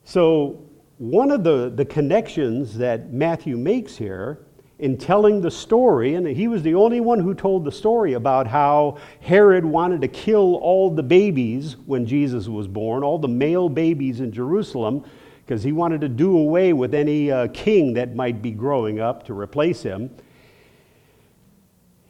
So, 0.04 0.62
one 0.98 1.30
of 1.30 1.44
the, 1.44 1.72
the 1.74 1.84
connections 1.84 2.76
that 2.76 3.12
Matthew 3.12 3.56
makes 3.56 3.96
here 3.96 4.40
in 4.78 4.96
telling 4.96 5.40
the 5.40 5.50
story, 5.50 6.14
and 6.14 6.26
he 6.26 6.46
was 6.46 6.62
the 6.62 6.74
only 6.74 7.00
one 7.00 7.18
who 7.18 7.34
told 7.34 7.64
the 7.64 7.72
story 7.72 8.12
about 8.12 8.46
how 8.46 8.96
Herod 9.20 9.64
wanted 9.64 10.00
to 10.02 10.08
kill 10.08 10.54
all 10.56 10.90
the 10.90 11.02
babies 11.02 11.76
when 11.86 12.06
Jesus 12.06 12.46
was 12.46 12.68
born, 12.68 13.02
all 13.02 13.18
the 13.18 13.26
male 13.26 13.68
babies 13.68 14.20
in 14.20 14.30
Jerusalem, 14.30 15.04
because 15.44 15.64
he 15.64 15.72
wanted 15.72 16.00
to 16.02 16.08
do 16.08 16.38
away 16.38 16.72
with 16.72 16.94
any 16.94 17.30
uh, 17.30 17.48
king 17.48 17.94
that 17.94 18.14
might 18.14 18.40
be 18.40 18.52
growing 18.52 19.00
up 19.00 19.24
to 19.24 19.34
replace 19.34 19.82
him. 19.82 20.10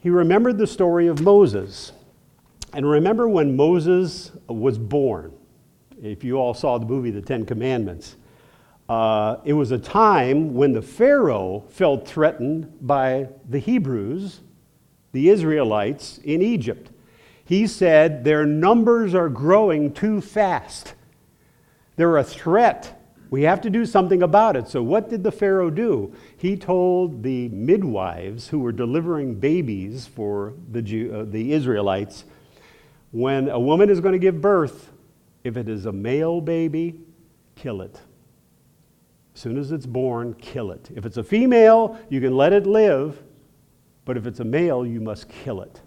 He 0.01 0.11
remembered 0.11 0.59
the 0.59 0.67
story 0.67 1.07
of 1.07 1.23
Moses. 1.23 1.93
And 2.75 2.89
remember 2.89 3.29
when 3.29 3.57
Moses 3.57 4.31
was 4.47 4.77
born, 4.77 5.33
if 6.03 6.23
you 6.23 6.37
all 6.37 6.53
saw 6.53 6.77
the 6.77 6.85
movie 6.85 7.11
The 7.11 7.23
Ten 7.23 7.47
Commandments. 7.47 8.17
Uh, 8.89 9.37
it 9.45 9.53
was 9.53 9.71
a 9.71 9.79
time 9.79 10.55
when 10.55 10.73
the 10.73 10.83
Pharaoh 10.83 11.65
felt 11.69 12.09
threatened 12.09 12.73
by 12.81 13.29
the 13.49 13.59
Hebrews, 13.59 14.41
the 15.13 15.29
Israelites 15.29 16.19
in 16.25 16.41
Egypt. 16.41 16.91
He 17.45 17.67
said, 17.67 18.25
Their 18.25 18.47
numbers 18.47 19.15
are 19.15 19.29
growing 19.29 19.93
too 19.93 20.21
fast. 20.21 20.95
They're 21.97 22.17
a 22.17 22.25
threat. 22.25 22.95
We 23.31 23.43
have 23.43 23.61
to 23.63 23.71
do 23.71 23.85
something 23.85 24.23
about 24.23 24.57
it. 24.57 24.69
So, 24.69 24.83
what 24.83 25.11
did 25.11 25.23
the 25.23 25.33
Pharaoh 25.33 25.69
do? 25.69 26.15
He 26.39 26.57
told 26.57 27.23
the 27.23 27.49
midwives 27.51 28.49
who 28.49 28.61
were 28.61 28.73
delivering 28.73 29.35
babies 29.35 30.07
for 30.07 30.55
the, 30.71 30.81
Jew, 30.81 31.15
uh, 31.15 31.25
the 31.31 31.53
Israelites 31.53 32.25
when 33.11 33.49
a 33.49 33.59
woman 33.59 33.89
is 33.89 34.01
going 34.01 34.13
to 34.13 34.19
give 34.19 34.41
birth, 34.41 34.91
if 35.45 35.57
it 35.57 35.69
is 35.69 35.87
a 35.87 35.93
male 35.93 36.41
baby, 36.41 37.01
kill 37.55 37.81
it. 37.81 37.99
As 39.39 39.43
soon 39.43 39.57
as 39.57 39.71
it's 39.71 39.87
born, 39.87 40.35
kill 40.35 40.73
it. 40.73 40.91
If 40.97 41.07
it's 41.07 41.17
a 41.17 41.23
female, 41.23 41.97
you 42.09 42.21
can 42.21 42.37
let 42.37 42.53
it 42.53 42.67
live, 42.67 43.23
but 44.05 44.17
if 44.17 44.27
it's 44.27 44.41
a 44.41 44.45
male, 44.45 44.85
you 44.85 45.01
must 45.01 45.29
kill 45.29 45.63
it. 45.63 45.81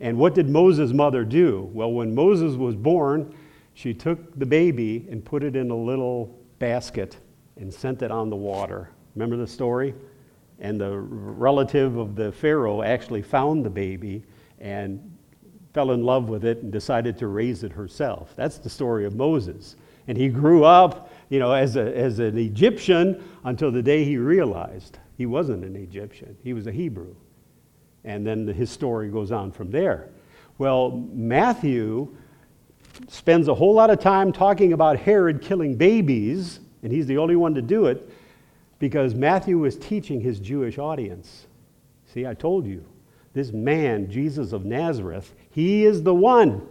And 0.00 0.16
what 0.16 0.34
did 0.34 0.48
Moses' 0.48 0.94
mother 0.94 1.22
do? 1.22 1.68
Well, 1.74 1.92
when 1.92 2.14
Moses 2.14 2.56
was 2.56 2.76
born, 2.76 3.34
she 3.74 3.92
took 3.92 4.38
the 4.38 4.46
baby 4.46 5.06
and 5.10 5.22
put 5.22 5.42
it 5.42 5.54
in 5.54 5.70
a 5.70 5.76
little 5.76 6.34
basket 6.58 7.18
and 7.58 7.70
sent 7.70 8.00
it 8.00 8.10
on 8.10 8.30
the 8.30 8.36
water. 8.36 8.88
Remember 9.14 9.36
the 9.36 9.46
story? 9.46 9.94
And 10.60 10.80
the 10.80 10.96
relative 10.96 11.98
of 11.98 12.16
the 12.16 12.32
Pharaoh 12.32 12.80
actually 12.80 13.20
found 13.20 13.66
the 13.66 13.70
baby 13.70 14.24
and 14.60 15.14
fell 15.74 15.90
in 15.90 16.02
love 16.02 16.30
with 16.30 16.46
it 16.46 16.62
and 16.62 16.72
decided 16.72 17.18
to 17.18 17.26
raise 17.26 17.64
it 17.64 17.72
herself. 17.72 18.32
That's 18.34 18.56
the 18.56 18.70
story 18.70 19.04
of 19.04 19.14
Moses. 19.14 19.76
And 20.08 20.16
he 20.16 20.28
grew 20.28 20.64
up 20.64 21.10
you 21.34 21.40
know, 21.40 21.50
as, 21.50 21.74
a, 21.74 21.96
as 21.96 22.20
an 22.20 22.38
Egyptian 22.38 23.20
until 23.42 23.72
the 23.72 23.82
day 23.82 24.04
he 24.04 24.16
realized 24.18 25.00
he 25.18 25.26
wasn't 25.26 25.64
an 25.64 25.74
Egyptian, 25.74 26.36
he 26.44 26.52
was 26.52 26.68
a 26.68 26.70
Hebrew. 26.70 27.12
And 28.04 28.24
then 28.24 28.46
his 28.46 28.70
story 28.70 29.08
goes 29.08 29.32
on 29.32 29.50
from 29.50 29.72
there. 29.72 30.10
Well, 30.58 31.04
Matthew 31.12 32.16
spends 33.08 33.48
a 33.48 33.54
whole 33.54 33.74
lot 33.74 33.90
of 33.90 33.98
time 33.98 34.32
talking 34.32 34.74
about 34.74 34.96
Herod 34.96 35.42
killing 35.42 35.74
babies, 35.74 36.60
and 36.84 36.92
he's 36.92 37.08
the 37.08 37.18
only 37.18 37.34
one 37.34 37.52
to 37.54 37.62
do 37.62 37.86
it 37.86 38.08
because 38.78 39.16
Matthew 39.16 39.58
was 39.58 39.76
teaching 39.76 40.20
his 40.20 40.38
Jewish 40.38 40.78
audience. 40.78 41.48
See, 42.12 42.28
I 42.28 42.34
told 42.34 42.64
you, 42.64 42.84
this 43.32 43.50
man, 43.50 44.08
Jesus 44.08 44.52
of 44.52 44.64
Nazareth, 44.64 45.34
he 45.50 45.84
is 45.84 46.04
the 46.04 46.14
one 46.14 46.64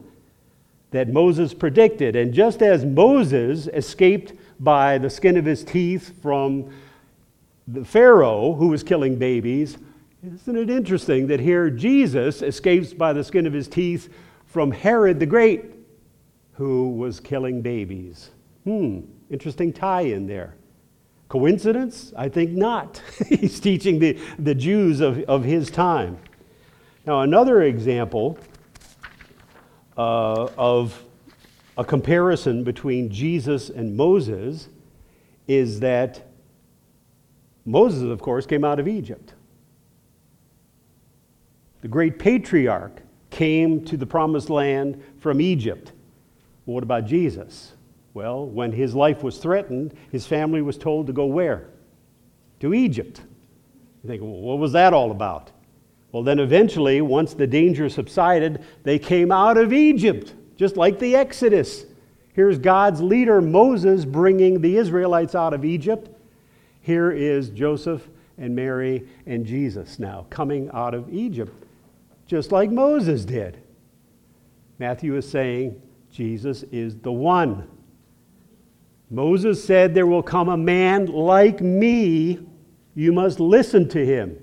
that 0.94 1.10
Moses 1.10 1.54
predicted. 1.54 2.16
And 2.16 2.34
just 2.34 2.62
as 2.62 2.86
Moses 2.86 3.68
escaped 3.68 4.34
by 4.60 5.00
the 5.00 5.10
skin 5.10 5.38
of 5.38 5.44
his 5.44 5.64
teeth 5.64 6.14
from 6.22 6.72
the 7.68 7.84
Pharaoh 7.84 8.54
who 8.54 8.68
was 8.68 8.84
killing 8.84 9.18
babies, 9.18 9.78
isn't 10.24 10.56
it 10.56 10.70
interesting 10.70 11.28
that 11.28 11.40
here 11.40 11.70
Jesus 11.70 12.42
escapes 12.42 12.94
by 12.94 13.12
the 13.12 13.24
skin 13.24 13.48
of 13.48 13.54
his 13.54 13.68
teeth 13.68 14.08
from 14.46 14.72
Herod 14.72 15.20
the 15.20 15.26
Great 15.26 15.66
who 16.54 16.92
was 16.92 17.20
killing 17.20 17.62
babies? 17.62 18.30
Hmm, 18.64 19.02
interesting 19.32 19.74
tie 19.74 20.02
in 20.02 20.28
there. 20.28 20.54
Coincidence? 21.28 22.14
I 22.16 22.30
think 22.30 22.52
not. 22.52 23.02
He's 23.28 23.60
teaching 23.60 23.98
the, 23.98 24.20
the 24.38 24.54
Jews 24.54 25.00
of, 25.00 25.24
of 25.24 25.44
his 25.44 25.72
time. 25.72 26.20
Now, 27.08 27.22
another 27.22 27.64
example 27.64 28.38
uh, 29.98 30.48
of 30.58 31.04
a 31.78 31.84
comparison 31.84 32.64
between 32.64 33.10
Jesus 33.10 33.70
and 33.70 33.96
Moses 33.96 34.70
is 35.48 35.80
that 35.82 36.28
Moses, 37.66 38.04
of 38.04 38.22
course, 38.22 38.46
came 38.46 38.64
out 38.64 38.80
of 38.80 38.88
Egypt. 38.88 39.34
The 41.82 41.88
great 41.88 42.20
patriarch 42.20 43.02
came 43.30 43.84
to 43.86 43.98
the 43.98 44.06
promised 44.06 44.50
land 44.50 45.04
from 45.20 45.42
Egypt. 45.42 45.92
What 46.66 46.84
about 46.84 47.06
Jesus? 47.06 47.74
Well, 48.14 48.46
when 48.46 48.72
his 48.72 48.94
life 48.94 49.24
was 49.24 49.38
threatened, 49.38 49.94
his 50.12 50.26
family 50.26 50.62
was 50.62 50.78
told 50.78 51.08
to 51.08 51.14
go 51.14 51.26
where? 51.26 51.68
To 52.60 52.74
Egypt. 52.74 53.22
You 54.04 54.10
think, 54.10 54.22
well, 54.22 54.32
what 54.32 54.60
was 54.60 54.74
that 54.74 54.94
all 54.94 55.12
about? 55.12 55.52
Well, 56.14 56.22
then 56.22 56.38
eventually, 56.38 57.02
once 57.02 57.34
the 57.34 57.48
danger 57.48 57.90
subsided, 57.90 58.64
they 58.84 59.00
came 59.00 59.32
out 59.32 59.58
of 59.58 59.74
Egypt, 59.74 60.36
just 60.56 60.78
like 60.78 61.00
the 61.00 61.16
Exodus. 61.16 61.86
Here's 62.34 62.60
God's 62.60 63.02
leader, 63.02 63.42
Moses, 63.42 64.06
bringing 64.06 64.62
the 64.62 64.78
Israelites 64.78 65.34
out 65.34 65.56
of 65.56 65.66
Egypt. 65.66 66.12
Here 66.82 67.12
is 67.12 67.50
Joseph 67.50 68.08
and 68.38 68.56
Mary 68.56 69.08
and 69.26 69.44
Jesus 69.44 69.98
now 69.98 70.28
coming 70.30 70.70
out 70.72 70.94
of 70.94 71.12
Egypt, 71.12 71.52
just 72.28 72.52
like 72.52 72.70
Moses 72.70 73.26
did. 73.26 73.58
Matthew 74.78 75.16
is 75.16 75.28
saying 75.28 75.82
Jesus 76.12 76.62
is 76.72 76.96
the 76.98 77.12
one. 77.12 77.68
Moses 79.10 79.64
said, 79.64 79.96
There 79.96 80.08
will 80.08 80.22
come 80.22 80.50
a 80.50 80.58
man 80.58 81.08
like 81.08 81.60
me. 81.60 82.40
You 82.94 83.14
must 83.14 83.40
listen 83.40 83.90
to 83.90 84.06
him. 84.06 84.43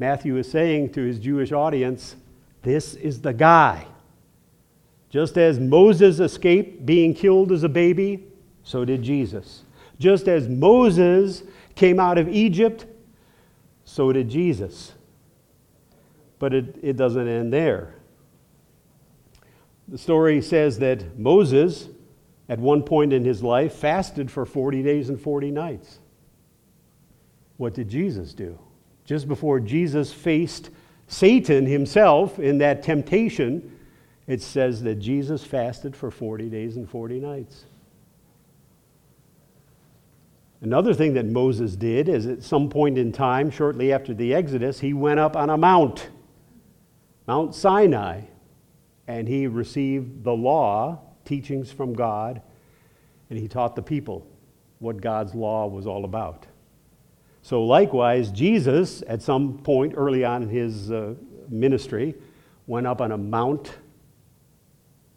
Matthew 0.00 0.38
is 0.38 0.50
saying 0.50 0.92
to 0.94 1.02
his 1.02 1.18
Jewish 1.18 1.52
audience, 1.52 2.16
This 2.62 2.94
is 2.94 3.20
the 3.20 3.34
guy. 3.34 3.86
Just 5.10 5.36
as 5.36 5.60
Moses 5.60 6.20
escaped 6.20 6.86
being 6.86 7.12
killed 7.12 7.52
as 7.52 7.64
a 7.64 7.68
baby, 7.68 8.24
so 8.64 8.86
did 8.86 9.02
Jesus. 9.02 9.64
Just 9.98 10.26
as 10.26 10.48
Moses 10.48 11.42
came 11.74 12.00
out 12.00 12.16
of 12.16 12.30
Egypt, 12.30 12.86
so 13.84 14.10
did 14.10 14.30
Jesus. 14.30 14.94
But 16.38 16.54
it, 16.54 16.78
it 16.80 16.96
doesn't 16.96 17.28
end 17.28 17.52
there. 17.52 17.94
The 19.86 19.98
story 19.98 20.40
says 20.40 20.78
that 20.78 21.18
Moses, 21.18 21.88
at 22.48 22.58
one 22.58 22.82
point 22.82 23.12
in 23.12 23.22
his 23.22 23.42
life, 23.42 23.74
fasted 23.74 24.30
for 24.30 24.46
40 24.46 24.82
days 24.82 25.10
and 25.10 25.20
40 25.20 25.50
nights. 25.50 25.98
What 27.58 27.74
did 27.74 27.90
Jesus 27.90 28.32
do? 28.32 28.58
Just 29.10 29.26
before 29.26 29.58
Jesus 29.58 30.12
faced 30.12 30.70
Satan 31.08 31.66
himself 31.66 32.38
in 32.38 32.58
that 32.58 32.84
temptation, 32.84 33.76
it 34.28 34.40
says 34.40 34.84
that 34.84 35.00
Jesus 35.00 35.42
fasted 35.42 35.96
for 35.96 36.12
40 36.12 36.48
days 36.48 36.76
and 36.76 36.88
40 36.88 37.18
nights. 37.18 37.64
Another 40.60 40.94
thing 40.94 41.14
that 41.14 41.26
Moses 41.26 41.74
did 41.74 42.08
is 42.08 42.28
at 42.28 42.44
some 42.44 42.68
point 42.68 42.98
in 42.98 43.10
time, 43.10 43.50
shortly 43.50 43.92
after 43.92 44.14
the 44.14 44.32
Exodus, 44.32 44.78
he 44.78 44.92
went 44.92 45.18
up 45.18 45.34
on 45.34 45.50
a 45.50 45.56
mount, 45.56 46.08
Mount 47.26 47.52
Sinai, 47.52 48.20
and 49.08 49.26
he 49.26 49.48
received 49.48 50.22
the 50.22 50.36
law, 50.36 51.00
teachings 51.24 51.72
from 51.72 51.94
God, 51.94 52.42
and 53.28 53.36
he 53.36 53.48
taught 53.48 53.74
the 53.74 53.82
people 53.82 54.24
what 54.78 55.00
God's 55.00 55.34
law 55.34 55.66
was 55.66 55.88
all 55.88 56.04
about. 56.04 56.46
So, 57.42 57.64
likewise, 57.64 58.30
Jesus, 58.30 59.02
at 59.06 59.22
some 59.22 59.58
point 59.58 59.94
early 59.96 60.24
on 60.24 60.42
in 60.42 60.48
his 60.48 60.90
uh, 60.90 61.14
ministry, 61.48 62.14
went 62.66 62.86
up 62.86 63.00
on 63.00 63.12
a 63.12 63.18
mount 63.18 63.76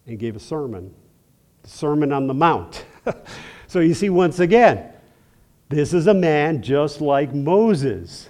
and 0.07 0.17
gave 0.17 0.35
a 0.35 0.39
sermon. 0.39 0.93
The 1.63 1.69
Sermon 1.69 2.11
on 2.11 2.27
the 2.27 2.33
Mount. 2.33 2.85
so, 3.67 3.79
you 3.79 3.93
see, 3.93 4.09
once 4.09 4.39
again, 4.39 4.89
this 5.69 5.93
is 5.93 6.07
a 6.07 6.13
man 6.13 6.61
just 6.61 7.01
like 7.01 7.33
Moses. 7.33 8.29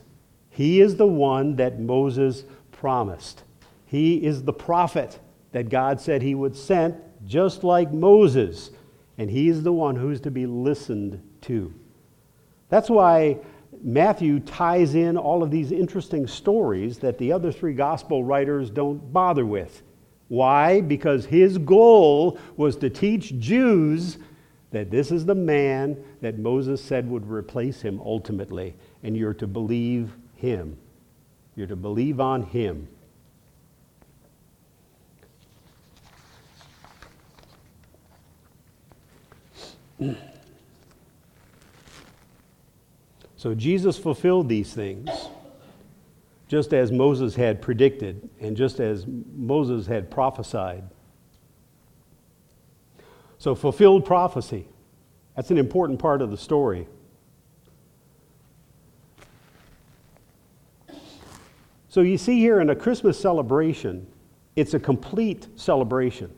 He 0.49 0.81
is 0.81 0.95
the 0.95 1.07
one 1.07 1.55
that 1.57 1.79
Moses 1.79 2.45
promised. 2.71 3.43
He 3.85 4.23
is 4.23 4.43
the 4.43 4.53
prophet 4.53 5.19
that 5.51 5.69
God 5.69 5.99
said 5.99 6.21
he 6.21 6.35
would 6.35 6.55
send, 6.55 6.95
just 7.25 7.63
like 7.63 7.91
Moses. 7.91 8.71
And 9.17 9.29
he 9.29 9.49
is 9.49 9.63
the 9.63 9.73
one 9.73 9.95
who's 9.95 10.21
to 10.21 10.31
be 10.31 10.45
listened 10.45 11.21
to. 11.41 11.73
That's 12.69 12.89
why 12.89 13.37
Matthew 13.83 14.39
ties 14.39 14.95
in 14.95 15.17
all 15.17 15.43
of 15.43 15.51
these 15.51 15.73
interesting 15.73 16.25
stories 16.25 16.99
that 16.99 17.17
the 17.17 17.33
other 17.33 17.51
three 17.51 17.73
gospel 17.73 18.23
writers 18.23 18.69
don't 18.69 19.11
bother 19.11 19.45
with. 19.45 19.83
Why? 20.29 20.79
Because 20.79 21.25
his 21.25 21.57
goal 21.57 22.39
was 22.55 22.77
to 22.77 22.89
teach 22.89 23.37
Jews 23.39 24.17
that 24.71 24.89
this 24.89 25.11
is 25.11 25.25
the 25.25 25.35
man 25.35 26.01
that 26.21 26.39
Moses 26.39 26.81
said 26.81 27.09
would 27.09 27.29
replace 27.29 27.81
him 27.81 27.99
ultimately, 27.99 28.73
and 29.03 29.17
you're 29.17 29.33
to 29.35 29.47
believe 29.47 30.15
him. 30.35 30.77
You're 31.55 31.67
to 31.67 31.75
believe 31.75 32.21
on 32.21 32.43
him. 32.43 32.87
So 43.43 43.53
Jesus 43.53 43.97
fulfilled 43.97 44.47
these 44.47 44.71
things 44.71 45.09
just 46.47 46.73
as 46.73 46.93
Moses 46.93 47.35
had 47.35 47.61
predicted 47.61 48.29
and 48.39 48.55
just 48.55 48.79
as 48.79 49.05
Moses 49.35 49.85
had 49.85 50.09
prophesied. 50.09 50.85
So, 53.39 53.53
fulfilled 53.53 54.05
prophecy. 54.05 54.65
That's 55.35 55.51
an 55.51 55.57
important 55.57 55.99
part 55.99 56.21
of 56.21 56.31
the 56.31 56.37
story. 56.37 56.87
So, 61.89 61.99
you 61.99 62.17
see 62.17 62.39
here 62.39 62.61
in 62.61 62.69
a 62.69 62.75
Christmas 62.77 63.19
celebration, 63.19 64.07
it's 64.55 64.73
a 64.73 64.79
complete 64.79 65.47
celebration. 65.57 66.33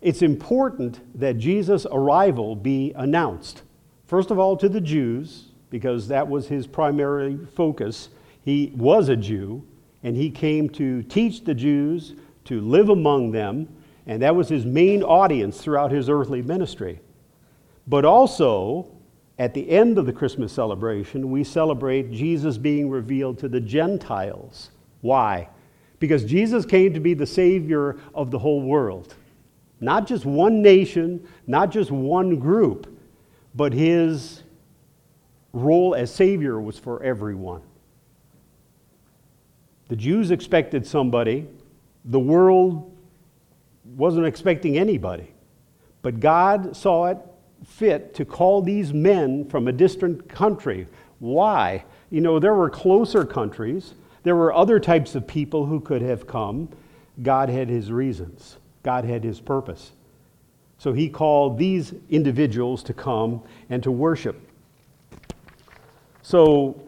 It's 0.00 0.22
important 0.22 0.98
that 1.20 1.38
Jesus' 1.38 1.86
arrival 1.92 2.56
be 2.56 2.92
announced. 2.96 3.62
First 4.08 4.32
of 4.32 4.40
all, 4.40 4.56
to 4.56 4.68
the 4.68 4.80
Jews, 4.80 5.51
because 5.72 6.06
that 6.08 6.28
was 6.28 6.46
his 6.46 6.66
primary 6.66 7.38
focus. 7.56 8.10
He 8.44 8.74
was 8.76 9.08
a 9.08 9.16
Jew, 9.16 9.64
and 10.02 10.14
he 10.14 10.28
came 10.30 10.68
to 10.70 11.02
teach 11.04 11.44
the 11.44 11.54
Jews, 11.54 12.12
to 12.44 12.60
live 12.60 12.90
among 12.90 13.30
them, 13.30 13.66
and 14.06 14.20
that 14.20 14.36
was 14.36 14.50
his 14.50 14.66
main 14.66 15.02
audience 15.02 15.62
throughout 15.62 15.90
his 15.90 16.10
earthly 16.10 16.42
ministry. 16.42 17.00
But 17.86 18.04
also, 18.04 18.86
at 19.38 19.54
the 19.54 19.66
end 19.70 19.96
of 19.96 20.04
the 20.04 20.12
Christmas 20.12 20.52
celebration, 20.52 21.30
we 21.30 21.42
celebrate 21.42 22.12
Jesus 22.12 22.58
being 22.58 22.90
revealed 22.90 23.38
to 23.38 23.48
the 23.48 23.60
Gentiles. 23.60 24.72
Why? 25.00 25.48
Because 26.00 26.22
Jesus 26.26 26.66
came 26.66 26.92
to 26.92 27.00
be 27.00 27.14
the 27.14 27.26
Savior 27.26 27.96
of 28.14 28.30
the 28.30 28.38
whole 28.38 28.60
world. 28.60 29.14
Not 29.80 30.06
just 30.06 30.26
one 30.26 30.60
nation, 30.60 31.26
not 31.46 31.70
just 31.70 31.90
one 31.90 32.38
group, 32.38 32.94
but 33.54 33.72
his 33.72 34.42
role 35.52 35.94
as 35.94 36.12
Savior 36.12 36.60
was 36.60 36.78
for 36.78 37.02
everyone. 37.02 37.62
The 39.88 39.96
Jews 39.96 40.30
expected 40.30 40.86
somebody, 40.86 41.46
the 42.04 42.18
world 42.18 42.96
wasn't 43.96 44.26
expecting 44.26 44.78
anybody. 44.78 45.32
But 46.00 46.20
God 46.20 46.76
saw 46.76 47.06
it 47.06 47.18
fit 47.64 48.14
to 48.14 48.24
call 48.24 48.62
these 48.62 48.92
men 48.92 49.48
from 49.48 49.68
a 49.68 49.72
distant 49.72 50.28
country. 50.28 50.88
Why? 51.20 51.84
You 52.10 52.20
know, 52.20 52.38
there 52.38 52.54
were 52.54 52.70
closer 52.70 53.24
countries, 53.24 53.94
there 54.22 54.36
were 54.36 54.52
other 54.52 54.80
types 54.80 55.14
of 55.14 55.26
people 55.26 55.66
who 55.66 55.80
could 55.80 56.02
have 56.02 56.26
come. 56.26 56.68
God 57.22 57.48
had 57.48 57.68
his 57.68 57.92
reasons, 57.92 58.56
God 58.82 59.04
had 59.04 59.22
his 59.22 59.40
purpose. 59.40 59.92
So 60.78 60.92
he 60.92 61.08
called 61.08 61.58
these 61.58 61.94
individuals 62.10 62.82
to 62.84 62.94
come 62.94 63.42
and 63.70 63.82
to 63.84 63.92
worship. 63.92 64.40
So 66.22 66.80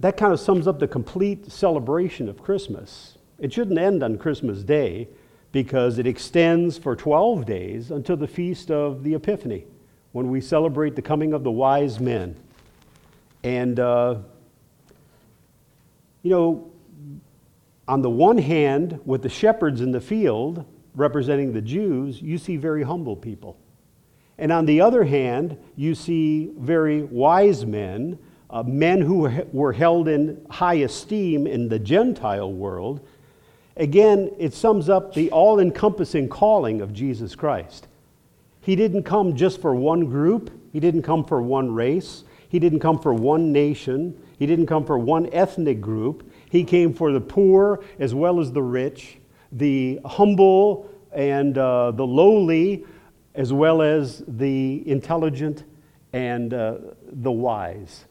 that 0.00 0.16
kind 0.16 0.32
of 0.32 0.40
sums 0.40 0.66
up 0.66 0.78
the 0.78 0.88
complete 0.88 1.50
celebration 1.50 2.28
of 2.28 2.42
Christmas. 2.42 3.18
It 3.38 3.52
shouldn't 3.52 3.78
end 3.78 4.02
on 4.02 4.18
Christmas 4.18 4.62
Day 4.64 5.08
because 5.52 5.98
it 5.98 6.06
extends 6.06 6.76
for 6.76 6.96
12 6.96 7.46
days 7.46 7.90
until 7.90 8.16
the 8.16 8.26
feast 8.26 8.70
of 8.70 9.02
the 9.02 9.14
Epiphany, 9.14 9.66
when 10.12 10.30
we 10.30 10.40
celebrate 10.40 10.96
the 10.96 11.02
coming 11.02 11.32
of 11.32 11.44
the 11.44 11.50
wise 11.50 12.00
men. 12.00 12.36
And, 13.42 13.78
uh, 13.78 14.16
you 16.22 16.30
know, 16.30 16.70
on 17.86 18.02
the 18.02 18.10
one 18.10 18.38
hand, 18.38 19.00
with 19.04 19.22
the 19.22 19.28
shepherds 19.28 19.80
in 19.80 19.92
the 19.92 20.00
field 20.00 20.64
representing 20.94 21.52
the 21.52 21.62
Jews, 21.62 22.20
you 22.20 22.36
see 22.36 22.56
very 22.56 22.82
humble 22.82 23.16
people. 23.16 23.56
And 24.36 24.52
on 24.52 24.66
the 24.66 24.80
other 24.80 25.04
hand, 25.04 25.56
you 25.76 25.94
see 25.94 26.50
very 26.58 27.02
wise 27.02 27.64
men, 27.64 28.18
uh, 28.50 28.62
men 28.62 29.00
who 29.00 29.28
were 29.52 29.72
held 29.72 30.08
in 30.08 30.44
high 30.50 30.74
esteem 30.74 31.46
in 31.46 31.68
the 31.68 31.78
Gentile 31.78 32.52
world 32.52 33.00
Again, 33.78 34.32
it 34.38 34.54
sums 34.54 34.88
up 34.88 35.14
the 35.14 35.30
all 35.30 35.60
encompassing 35.60 36.28
calling 36.28 36.80
of 36.80 36.92
Jesus 36.92 37.36
Christ. 37.36 37.86
He 38.60 38.74
didn't 38.74 39.04
come 39.04 39.36
just 39.36 39.60
for 39.60 39.72
one 39.74 40.06
group, 40.06 40.50
He 40.72 40.80
didn't 40.80 41.02
come 41.02 41.24
for 41.24 41.40
one 41.40 41.72
race, 41.72 42.24
He 42.48 42.58
didn't 42.58 42.80
come 42.80 42.98
for 42.98 43.14
one 43.14 43.52
nation, 43.52 44.20
He 44.36 44.46
didn't 44.46 44.66
come 44.66 44.84
for 44.84 44.98
one 44.98 45.32
ethnic 45.32 45.80
group. 45.80 46.28
He 46.50 46.64
came 46.64 46.92
for 46.92 47.12
the 47.12 47.20
poor 47.20 47.84
as 48.00 48.16
well 48.16 48.40
as 48.40 48.50
the 48.50 48.62
rich, 48.62 49.18
the 49.52 50.00
humble 50.04 50.90
and 51.12 51.56
uh, 51.56 51.92
the 51.92 52.06
lowly, 52.06 52.84
as 53.36 53.52
well 53.52 53.80
as 53.80 54.24
the 54.26 54.82
intelligent 54.88 55.62
and 56.12 56.52
uh, 56.52 56.78
the 57.06 57.30
wise. 57.30 58.06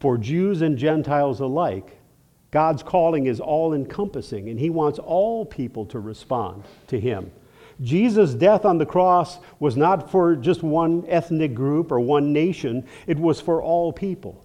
For 0.00 0.18
Jews 0.18 0.62
and 0.62 0.76
Gentiles 0.76 1.40
alike, 1.40 1.98
God's 2.50 2.82
calling 2.82 3.26
is 3.26 3.40
all 3.40 3.74
encompassing, 3.74 4.48
and 4.48 4.60
He 4.60 4.70
wants 4.70 4.98
all 4.98 5.44
people 5.44 5.86
to 5.86 5.98
respond 5.98 6.64
to 6.86 7.00
Him. 7.00 7.32
Jesus' 7.80 8.34
death 8.34 8.64
on 8.64 8.78
the 8.78 8.86
cross 8.86 9.38
was 9.58 9.76
not 9.76 10.10
for 10.10 10.36
just 10.36 10.62
one 10.62 11.04
ethnic 11.08 11.54
group 11.54 11.90
or 11.90 11.98
one 11.98 12.32
nation, 12.32 12.86
it 13.06 13.18
was 13.18 13.40
for 13.40 13.60
all 13.60 13.92
people. 13.92 14.44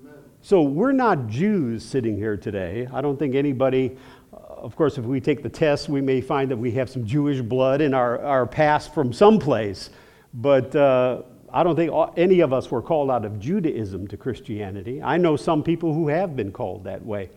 Amen. 0.00 0.14
So 0.42 0.62
we're 0.62 0.92
not 0.92 1.28
Jews 1.28 1.84
sitting 1.84 2.16
here 2.16 2.36
today. 2.36 2.88
I 2.92 3.00
don't 3.00 3.16
think 3.18 3.34
anybody, 3.36 3.96
uh, 4.32 4.36
of 4.36 4.74
course, 4.74 4.98
if 4.98 5.04
we 5.04 5.20
take 5.20 5.42
the 5.42 5.48
test, 5.48 5.88
we 5.88 6.00
may 6.00 6.20
find 6.20 6.50
that 6.50 6.56
we 6.56 6.72
have 6.72 6.90
some 6.90 7.06
Jewish 7.06 7.40
blood 7.40 7.80
in 7.80 7.94
our, 7.94 8.20
our 8.24 8.46
past 8.46 8.92
from 8.92 9.12
someplace. 9.12 9.90
But 10.34 10.74
uh, 10.74 11.22
I 11.52 11.62
don't 11.62 11.76
think 11.76 11.92
any 12.16 12.40
of 12.40 12.52
us 12.52 12.70
were 12.70 12.82
called 12.82 13.10
out 13.10 13.24
of 13.24 13.40
Judaism 13.40 14.06
to 14.08 14.16
Christianity. 14.16 15.02
I 15.02 15.16
know 15.16 15.36
some 15.36 15.62
people 15.62 15.92
who 15.94 16.08
have 16.08 16.36
been 16.36 16.52
called 16.52 16.84
that 16.84 17.04
way. 17.04 17.30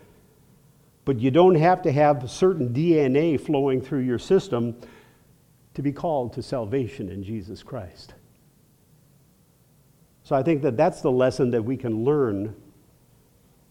But 1.05 1.19
you 1.19 1.31
don't 1.31 1.55
have 1.55 1.81
to 1.81 1.91
have 1.91 2.29
certain 2.31 2.73
DNA 2.73 3.39
flowing 3.39 3.81
through 3.81 4.01
your 4.01 4.19
system 4.19 4.75
to 5.73 5.81
be 5.81 5.91
called 5.91 6.33
to 6.33 6.43
salvation 6.43 7.09
in 7.09 7.23
Jesus 7.23 7.63
Christ. 7.63 8.13
So 10.23 10.35
I 10.35 10.43
think 10.43 10.61
that 10.61 10.77
that's 10.77 11.01
the 11.01 11.11
lesson 11.11 11.51
that 11.51 11.63
we 11.63 11.75
can 11.75 12.05
learn. 12.05 12.55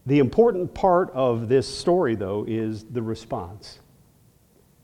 The 0.05 0.19
important 0.19 0.73
part 0.73 1.09
of 1.11 1.49
this 1.49 1.67
story, 1.67 2.15
though, 2.15 2.45
is 2.47 2.83
the 2.83 3.01
response. 3.01 3.79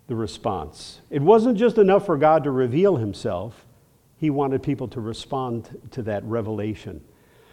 The 0.07 0.15
response. 0.15 1.01
It 1.11 1.21
wasn't 1.21 1.57
just 1.57 1.77
enough 1.77 2.05
for 2.05 2.17
God 2.17 2.45
to 2.45 2.51
reveal 2.51 2.95
himself 2.95 3.65
he 4.19 4.29
wanted 4.29 4.61
people 4.61 4.87
to 4.89 4.99
respond 4.99 5.79
to 5.91 6.03
that 6.03 6.23
revelation. 6.25 7.01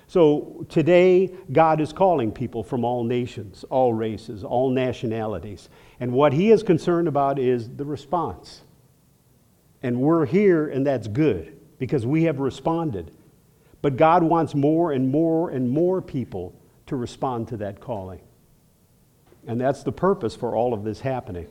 So 0.08 0.66
today, 0.68 1.32
God 1.52 1.80
is 1.80 1.92
calling 1.92 2.32
people 2.32 2.64
from 2.64 2.84
all 2.84 3.04
nations, 3.04 3.64
all 3.70 3.92
races, 3.92 4.42
all 4.42 4.70
nationalities. 4.70 5.68
And 6.00 6.12
what 6.12 6.32
He 6.32 6.50
is 6.50 6.62
concerned 6.62 7.08
about 7.08 7.38
is 7.38 7.68
the 7.68 7.84
response. 7.84 8.62
And 9.82 10.00
we're 10.00 10.26
here, 10.26 10.68
and 10.68 10.86
that's 10.86 11.06
good 11.06 11.56
because 11.78 12.04
we 12.04 12.24
have 12.24 12.40
responded. 12.40 13.12
But 13.82 13.96
God 13.96 14.22
wants 14.22 14.54
more 14.54 14.90
and 14.90 15.08
more 15.08 15.50
and 15.50 15.70
more 15.70 16.02
people 16.02 16.54
to 16.86 16.96
respond 16.96 17.48
to 17.48 17.56
that 17.58 17.80
calling. 17.80 18.20
And 19.46 19.60
that's 19.60 19.84
the 19.84 19.92
purpose 19.92 20.34
for 20.34 20.56
all 20.56 20.74
of 20.74 20.82
this 20.82 21.00
happening. 21.00 21.46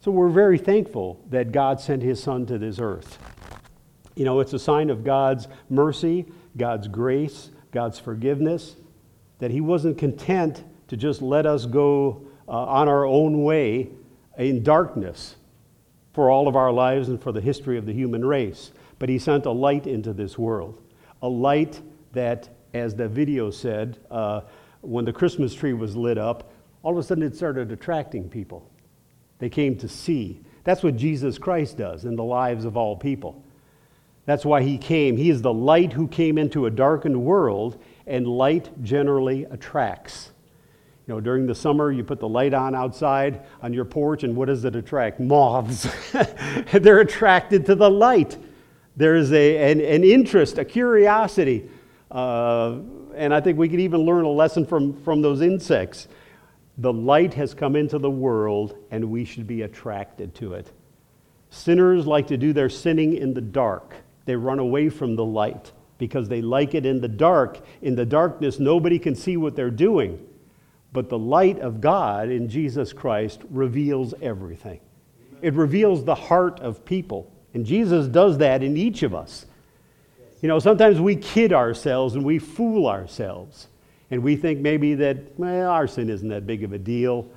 So 0.00 0.10
we're 0.10 0.30
very 0.30 0.58
thankful 0.58 1.20
that 1.30 1.52
God 1.52 1.80
sent 1.80 2.02
his 2.02 2.22
son 2.22 2.46
to 2.46 2.58
this 2.58 2.78
earth. 2.78 3.18
You 4.14 4.24
know, 4.24 4.40
it's 4.40 4.52
a 4.52 4.58
sign 4.58 4.90
of 4.90 5.04
God's 5.04 5.48
mercy, 5.70 6.26
God's 6.56 6.88
grace, 6.88 7.50
God's 7.70 7.98
forgiveness, 7.98 8.76
that 9.38 9.50
he 9.50 9.60
wasn't 9.60 9.98
content 9.98 10.64
to 10.88 10.96
just 10.96 11.22
let 11.22 11.46
us 11.46 11.66
go 11.66 12.26
uh, 12.46 12.52
on 12.52 12.88
our 12.88 13.06
own 13.06 13.42
way 13.42 13.88
in 14.36 14.62
darkness 14.62 15.36
for 16.12 16.30
all 16.30 16.48
of 16.48 16.56
our 16.56 16.70
lives 16.70 17.08
and 17.08 17.20
for 17.22 17.32
the 17.32 17.40
history 17.40 17.78
of 17.78 17.86
the 17.86 17.92
human 17.92 18.24
race. 18.24 18.72
But 18.98 19.08
he 19.08 19.18
sent 19.18 19.46
a 19.46 19.50
light 19.50 19.86
into 19.86 20.12
this 20.12 20.38
world, 20.38 20.80
a 21.22 21.28
light 21.28 21.80
that, 22.12 22.48
as 22.74 22.94
the 22.94 23.08
video 23.08 23.50
said, 23.50 23.98
uh, 24.10 24.42
when 24.82 25.04
the 25.04 25.12
Christmas 25.12 25.54
tree 25.54 25.72
was 25.72 25.96
lit 25.96 26.18
up, 26.18 26.52
all 26.82 26.92
of 26.92 26.98
a 26.98 27.02
sudden 27.02 27.24
it 27.24 27.34
started 27.34 27.72
attracting 27.72 28.28
people. 28.28 28.70
They 29.38 29.48
came 29.48 29.76
to 29.78 29.88
see. 29.88 30.40
That's 30.64 30.82
what 30.82 30.96
Jesus 30.96 31.38
Christ 31.38 31.78
does 31.78 32.04
in 32.04 32.16
the 32.16 32.24
lives 32.24 32.64
of 32.64 32.76
all 32.76 32.96
people. 32.96 33.42
That's 34.24 34.44
why 34.44 34.62
he 34.62 34.78
came. 34.78 35.16
He 35.16 35.30
is 35.30 35.42
the 35.42 35.52
light 35.52 35.92
who 35.92 36.06
came 36.06 36.38
into 36.38 36.66
a 36.66 36.70
darkened 36.70 37.22
world, 37.22 37.82
and 38.06 38.26
light 38.26 38.70
generally 38.82 39.44
attracts. 39.44 40.30
You 41.06 41.14
know, 41.14 41.20
during 41.20 41.46
the 41.46 41.54
summer, 41.54 41.90
you 41.90 42.04
put 42.04 42.20
the 42.20 42.28
light 42.28 42.54
on 42.54 42.74
outside 42.76 43.42
on 43.60 43.72
your 43.72 43.84
porch, 43.84 44.22
and 44.22 44.36
what 44.36 44.46
does 44.46 44.64
it 44.64 44.76
attract? 44.76 45.18
Moths. 45.18 45.88
They're 46.72 47.00
attracted 47.00 47.66
to 47.66 47.74
the 47.74 47.90
light. 47.90 48.38
There's 48.96 49.32
a, 49.32 49.72
an, 49.72 49.80
an 49.80 50.04
interest, 50.04 50.58
a 50.58 50.64
curiosity. 50.64 51.68
Uh, 52.10 52.78
and 53.14 53.34
I 53.34 53.40
think 53.40 53.58
we 53.58 53.68
could 53.68 53.80
even 53.80 54.02
learn 54.02 54.24
a 54.24 54.30
lesson 54.30 54.64
from, 54.64 55.02
from 55.02 55.22
those 55.22 55.40
insects. 55.40 56.06
The 56.78 56.92
light 56.92 57.34
has 57.34 57.52
come 57.52 57.74
into 57.74 57.98
the 57.98 58.10
world, 58.10 58.76
and 58.90 59.10
we 59.10 59.24
should 59.24 59.46
be 59.46 59.62
attracted 59.62 60.34
to 60.36 60.54
it. 60.54 60.70
Sinners 61.50 62.06
like 62.06 62.28
to 62.28 62.36
do 62.36 62.52
their 62.52 62.70
sinning 62.70 63.14
in 63.16 63.34
the 63.34 63.40
dark, 63.40 63.94
they 64.24 64.36
run 64.36 64.58
away 64.58 64.88
from 64.88 65.16
the 65.16 65.24
light 65.24 65.72
because 65.98 66.28
they 66.28 66.42
like 66.42 66.74
it 66.74 66.84
in 66.84 67.00
the 67.00 67.08
dark. 67.08 67.60
In 67.80 67.94
the 67.94 68.04
darkness, 68.04 68.58
nobody 68.58 68.98
can 68.98 69.14
see 69.14 69.36
what 69.36 69.54
they're 69.54 69.70
doing. 69.70 70.24
But 70.92 71.08
the 71.08 71.18
light 71.18 71.58
of 71.60 71.80
God 71.80 72.28
in 72.28 72.48
Jesus 72.48 72.92
Christ 72.92 73.40
reveals 73.50 74.14
everything. 74.20 74.80
It 75.40 75.54
reveals 75.54 76.04
the 76.04 76.14
heart 76.14 76.60
of 76.60 76.84
people. 76.84 77.30
And 77.54 77.64
Jesus 77.64 78.06
does 78.06 78.38
that 78.38 78.62
in 78.62 78.76
each 78.76 79.02
of 79.02 79.14
us. 79.14 79.46
You 80.40 80.48
know, 80.48 80.58
sometimes 80.58 81.00
we 81.00 81.16
kid 81.16 81.52
ourselves 81.52 82.14
and 82.14 82.24
we 82.24 82.38
fool 82.38 82.86
ourselves. 82.86 83.68
And 84.10 84.22
we 84.22 84.36
think 84.36 84.60
maybe 84.60 84.94
that, 84.96 85.38
well, 85.38 85.70
our 85.70 85.86
sin 85.86 86.10
isn't 86.10 86.28
that 86.28 86.46
big 86.46 86.64
of 86.64 86.72
a 86.72 86.78
deal. 86.78 87.30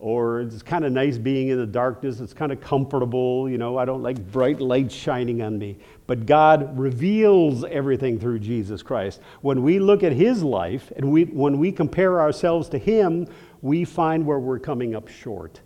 Or 0.00 0.42
it's 0.42 0.62
kind 0.62 0.84
of 0.84 0.92
nice 0.92 1.18
being 1.18 1.48
in 1.48 1.58
the 1.58 1.66
darkness. 1.66 2.20
It's 2.20 2.34
kind 2.34 2.52
of 2.52 2.60
comfortable. 2.60 3.48
You 3.48 3.58
know, 3.58 3.78
I 3.78 3.84
don't 3.84 4.02
like 4.02 4.30
bright 4.30 4.60
lights 4.60 4.94
shining 4.94 5.42
on 5.42 5.58
me. 5.58 5.78
But 6.08 6.24
God 6.24 6.78
reveals 6.78 7.64
everything 7.64 8.18
through 8.18 8.38
Jesus 8.38 8.82
Christ. 8.82 9.20
When 9.42 9.62
we 9.62 9.78
look 9.78 10.02
at 10.02 10.12
His 10.12 10.42
life 10.42 10.90
and 10.96 11.12
we, 11.12 11.24
when 11.24 11.58
we 11.58 11.70
compare 11.70 12.18
ourselves 12.18 12.70
to 12.70 12.78
Him, 12.78 13.28
we 13.60 13.84
find 13.84 14.24
where 14.24 14.38
we're 14.38 14.58
coming 14.58 14.96
up 14.96 15.08
short. 15.08 15.60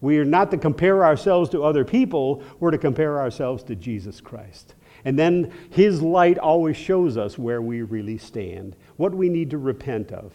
We 0.00 0.16
are 0.18 0.24
not 0.24 0.50
to 0.52 0.56
compare 0.56 1.04
ourselves 1.04 1.50
to 1.50 1.62
other 1.62 1.84
people, 1.84 2.42
we're 2.60 2.70
to 2.70 2.78
compare 2.78 3.20
ourselves 3.20 3.62
to 3.64 3.76
Jesus 3.76 4.22
Christ. 4.22 4.74
And 5.04 5.18
then 5.18 5.52
His 5.68 6.00
light 6.00 6.38
always 6.38 6.78
shows 6.78 7.18
us 7.18 7.36
where 7.36 7.60
we 7.60 7.82
really 7.82 8.16
stand, 8.16 8.76
what 8.96 9.14
we 9.14 9.28
need 9.28 9.50
to 9.50 9.58
repent 9.58 10.12
of, 10.12 10.32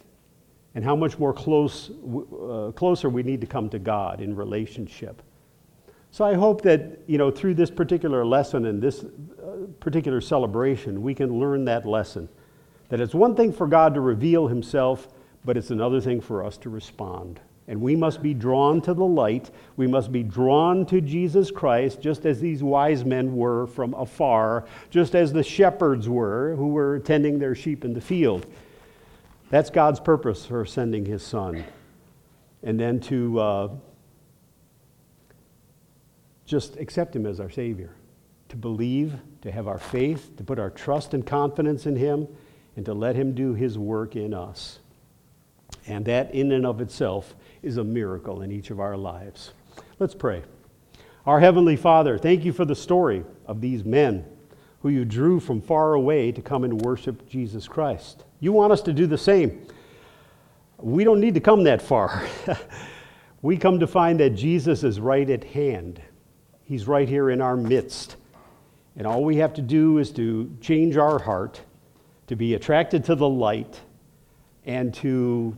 and 0.75 0.85
how 0.85 0.95
much 0.95 1.17
more 1.17 1.33
close, 1.33 1.89
uh, 1.89 2.71
closer 2.75 3.09
we 3.09 3.23
need 3.23 3.41
to 3.41 3.47
come 3.47 3.67
to 3.71 3.79
God 3.79 4.21
in 4.21 4.35
relationship. 4.35 5.23
So 6.11 6.25
I 6.25 6.33
hope 6.33 6.61
that, 6.63 6.99
you 7.07 7.17
know, 7.17 7.29
through 7.29 7.53
this 7.53 7.69
particular 7.69 8.25
lesson 8.25 8.65
and 8.65 8.81
this 8.81 9.03
uh, 9.03 9.67
particular 9.79 10.21
celebration, 10.21 11.01
we 11.01 11.13
can 11.13 11.39
learn 11.39 11.65
that 11.65 11.85
lesson. 11.85 12.27
That 12.89 12.99
it's 12.99 13.13
one 13.13 13.35
thing 13.35 13.53
for 13.53 13.67
God 13.67 13.93
to 13.93 14.01
reveal 14.01 14.47
Himself, 14.47 15.07
but 15.45 15.55
it's 15.55 15.69
another 15.69 16.01
thing 16.01 16.19
for 16.19 16.43
us 16.43 16.57
to 16.57 16.69
respond. 16.69 17.39
And 17.67 17.79
we 17.79 17.95
must 17.95 18.23
be 18.23 18.33
drawn 18.33 18.81
to 18.81 18.95
the 18.95 19.05
light. 19.05 19.51
We 19.77 19.85
must 19.85 20.11
be 20.11 20.23
drawn 20.23 20.87
to 20.87 21.01
Jesus 21.01 21.51
Christ, 21.51 22.01
just 22.01 22.25
as 22.25 22.41
these 22.41 22.63
wise 22.63 23.05
men 23.05 23.35
were 23.35 23.67
from 23.67 23.93
afar, 23.93 24.65
just 24.89 25.13
as 25.13 25.31
the 25.31 25.43
shepherds 25.43 26.09
were 26.09 26.55
who 26.55 26.69
were 26.69 26.97
tending 26.97 27.37
their 27.37 27.53
sheep 27.53 27.85
in 27.85 27.93
the 27.93 28.01
field. 28.01 28.47
That's 29.51 29.69
God's 29.69 29.99
purpose 29.99 30.47
for 30.47 30.65
sending 30.65 31.05
his 31.05 31.21
son. 31.21 31.63
And 32.63 32.79
then 32.79 32.99
to 33.01 33.39
uh, 33.39 33.69
just 36.49 36.77
accept 36.77 37.15
him 37.15 37.27
as 37.27 37.39
our 37.39 37.49
Savior, 37.49 37.91
to 38.49 38.55
believe, 38.55 39.13
to 39.41 39.51
have 39.51 39.67
our 39.67 39.77
faith, 39.77 40.35
to 40.37 40.43
put 40.43 40.57
our 40.57 40.71
trust 40.71 41.13
and 41.13 41.25
confidence 41.25 41.85
in 41.85 41.95
him, 41.95 42.27
and 42.75 42.83
to 42.85 42.93
let 42.93 43.15
him 43.15 43.35
do 43.35 43.53
his 43.53 43.77
work 43.77 44.15
in 44.15 44.33
us. 44.33 44.79
And 45.85 46.03
that, 46.05 46.33
in 46.33 46.51
and 46.51 46.65
of 46.65 46.81
itself, 46.81 47.35
is 47.61 47.77
a 47.77 47.83
miracle 47.83 48.41
in 48.41 48.51
each 48.51 48.71
of 48.71 48.79
our 48.79 48.97
lives. 48.97 49.51
Let's 49.99 50.15
pray. 50.15 50.41
Our 51.27 51.39
Heavenly 51.39 51.75
Father, 51.75 52.17
thank 52.17 52.43
you 52.43 52.51
for 52.51 52.65
the 52.65 52.75
story 52.75 53.23
of 53.45 53.61
these 53.61 53.85
men 53.85 54.25
who 54.81 54.89
you 54.89 55.05
drew 55.05 55.39
from 55.39 55.61
far 55.61 55.93
away 55.93 56.31
to 56.31 56.41
come 56.41 56.63
and 56.63 56.81
worship 56.81 57.29
Jesus 57.29 57.67
Christ. 57.67 58.23
You 58.39 58.53
want 58.53 58.73
us 58.73 58.81
to 58.83 58.93
do 58.93 59.05
the 59.05 59.17
same. 59.17 59.67
We 60.77 61.03
don't 61.03 61.19
need 61.19 61.35
to 61.35 61.41
come 61.41 61.63
that 61.65 61.81
far. 61.81 62.25
we 63.41 63.57
come 63.57 63.79
to 63.79 63.87
find 63.87 64.19
that 64.21 64.31
Jesus 64.31 64.83
is 64.83 64.99
right 64.99 65.29
at 65.29 65.43
hand, 65.43 66.01
He's 66.69 66.87
right 66.87 67.09
here 67.09 67.31
in 67.31 67.41
our 67.41 67.57
midst. 67.57 68.15
And 68.95 69.07
all 69.07 69.23
we 69.23 69.37
have 69.37 69.55
to 69.55 69.61
do 69.63 69.97
is 69.97 70.11
to 70.11 70.55
change 70.61 70.97
our 70.97 71.17
heart, 71.17 71.59
to 72.27 72.35
be 72.35 72.53
attracted 72.53 73.05
to 73.05 73.15
the 73.15 73.27
light, 73.27 73.79
and 74.67 74.93
to 74.95 75.57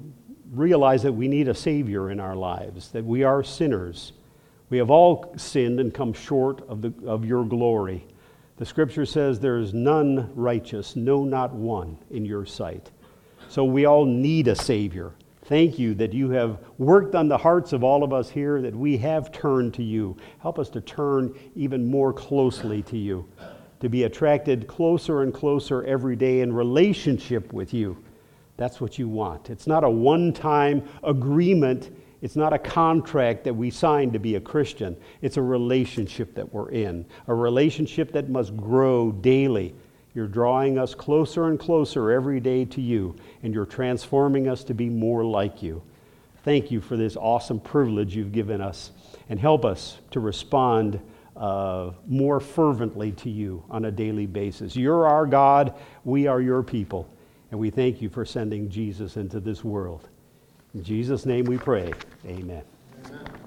realize 0.53 1.03
that 1.03 1.11
we 1.11 1.27
need 1.27 1.49
a 1.49 1.53
Savior 1.53 2.11
in 2.11 2.21
our 2.21 2.37
lives, 2.37 2.91
that 2.91 3.03
we 3.03 3.23
are 3.23 3.43
sinners. 3.43 4.13
We 4.69 4.77
have 4.77 4.89
all 4.89 5.33
sinned 5.35 5.81
and 5.81 5.93
come 5.93 6.13
short 6.13 6.65
of, 6.69 6.81
the, 6.81 6.93
of 7.05 7.25
your 7.25 7.43
glory. 7.43 8.07
The 8.55 8.65
scripture 8.65 9.05
says 9.05 9.37
there 9.37 9.57
is 9.57 9.73
none 9.73 10.31
righteous, 10.33 10.95
no, 10.95 11.25
not 11.25 11.53
one 11.53 11.97
in 12.09 12.23
your 12.23 12.45
sight. 12.45 12.89
So 13.49 13.65
we 13.65 13.83
all 13.83 14.05
need 14.05 14.47
a 14.47 14.55
Savior. 14.55 15.11
Thank 15.45 15.79
you 15.79 15.95
that 15.95 16.13
you 16.13 16.29
have 16.29 16.59
worked 16.77 17.15
on 17.15 17.27
the 17.27 17.37
hearts 17.37 17.73
of 17.73 17.83
all 17.83 18.03
of 18.03 18.13
us 18.13 18.29
here, 18.29 18.61
that 18.61 18.75
we 18.75 18.97
have 18.97 19.31
turned 19.31 19.73
to 19.75 19.83
you. 19.83 20.15
Help 20.39 20.59
us 20.59 20.69
to 20.69 20.81
turn 20.81 21.33
even 21.55 21.89
more 21.89 22.13
closely 22.13 22.83
to 22.83 22.97
you, 22.97 23.27
to 23.79 23.89
be 23.89 24.03
attracted 24.03 24.67
closer 24.67 25.23
and 25.23 25.33
closer 25.33 25.83
every 25.83 26.15
day 26.15 26.41
in 26.41 26.53
relationship 26.53 27.51
with 27.53 27.73
you. 27.73 27.97
That's 28.57 28.79
what 28.79 28.99
you 28.99 29.09
want. 29.09 29.49
It's 29.49 29.65
not 29.65 29.83
a 29.83 29.89
one 29.89 30.31
time 30.31 30.87
agreement, 31.03 31.89
it's 32.21 32.35
not 32.35 32.53
a 32.53 32.59
contract 32.59 33.43
that 33.45 33.55
we 33.55 33.71
sign 33.71 34.11
to 34.11 34.19
be 34.19 34.35
a 34.35 34.39
Christian. 34.39 34.95
It's 35.23 35.37
a 35.37 35.41
relationship 35.41 36.35
that 36.35 36.53
we're 36.53 36.69
in, 36.69 37.07
a 37.27 37.33
relationship 37.33 38.11
that 38.11 38.29
must 38.29 38.55
grow 38.55 39.11
daily. 39.11 39.73
You're 40.13 40.27
drawing 40.27 40.77
us 40.77 40.93
closer 40.93 41.47
and 41.47 41.59
closer 41.59 42.11
every 42.11 42.39
day 42.39 42.65
to 42.65 42.81
you, 42.81 43.15
and 43.43 43.53
you're 43.53 43.65
transforming 43.65 44.47
us 44.47 44.63
to 44.65 44.73
be 44.73 44.89
more 44.89 45.23
like 45.23 45.63
you. 45.63 45.81
Thank 46.43 46.71
you 46.71 46.81
for 46.81 46.97
this 46.97 47.15
awesome 47.15 47.59
privilege 47.59 48.15
you've 48.15 48.31
given 48.31 48.61
us, 48.61 48.91
and 49.29 49.39
help 49.39 49.63
us 49.63 49.99
to 50.11 50.19
respond 50.19 50.99
uh, 51.37 51.91
more 52.07 52.39
fervently 52.39 53.11
to 53.13 53.29
you 53.29 53.63
on 53.69 53.85
a 53.85 53.91
daily 53.91 54.25
basis. 54.25 54.75
You're 54.75 55.07
our 55.07 55.25
God, 55.25 55.75
we 56.03 56.27
are 56.27 56.41
your 56.41 56.63
people. 56.63 57.09
And 57.51 57.59
we 57.59 57.69
thank 57.69 58.01
you 58.01 58.09
for 58.09 58.25
sending 58.25 58.69
Jesus 58.69 59.17
into 59.17 59.39
this 59.39 59.63
world. 59.63 60.07
In 60.73 60.83
Jesus' 60.83 61.25
name 61.25 61.45
we 61.45 61.57
pray. 61.57 61.91
Amen. 62.25 62.63
Amen. 63.05 63.40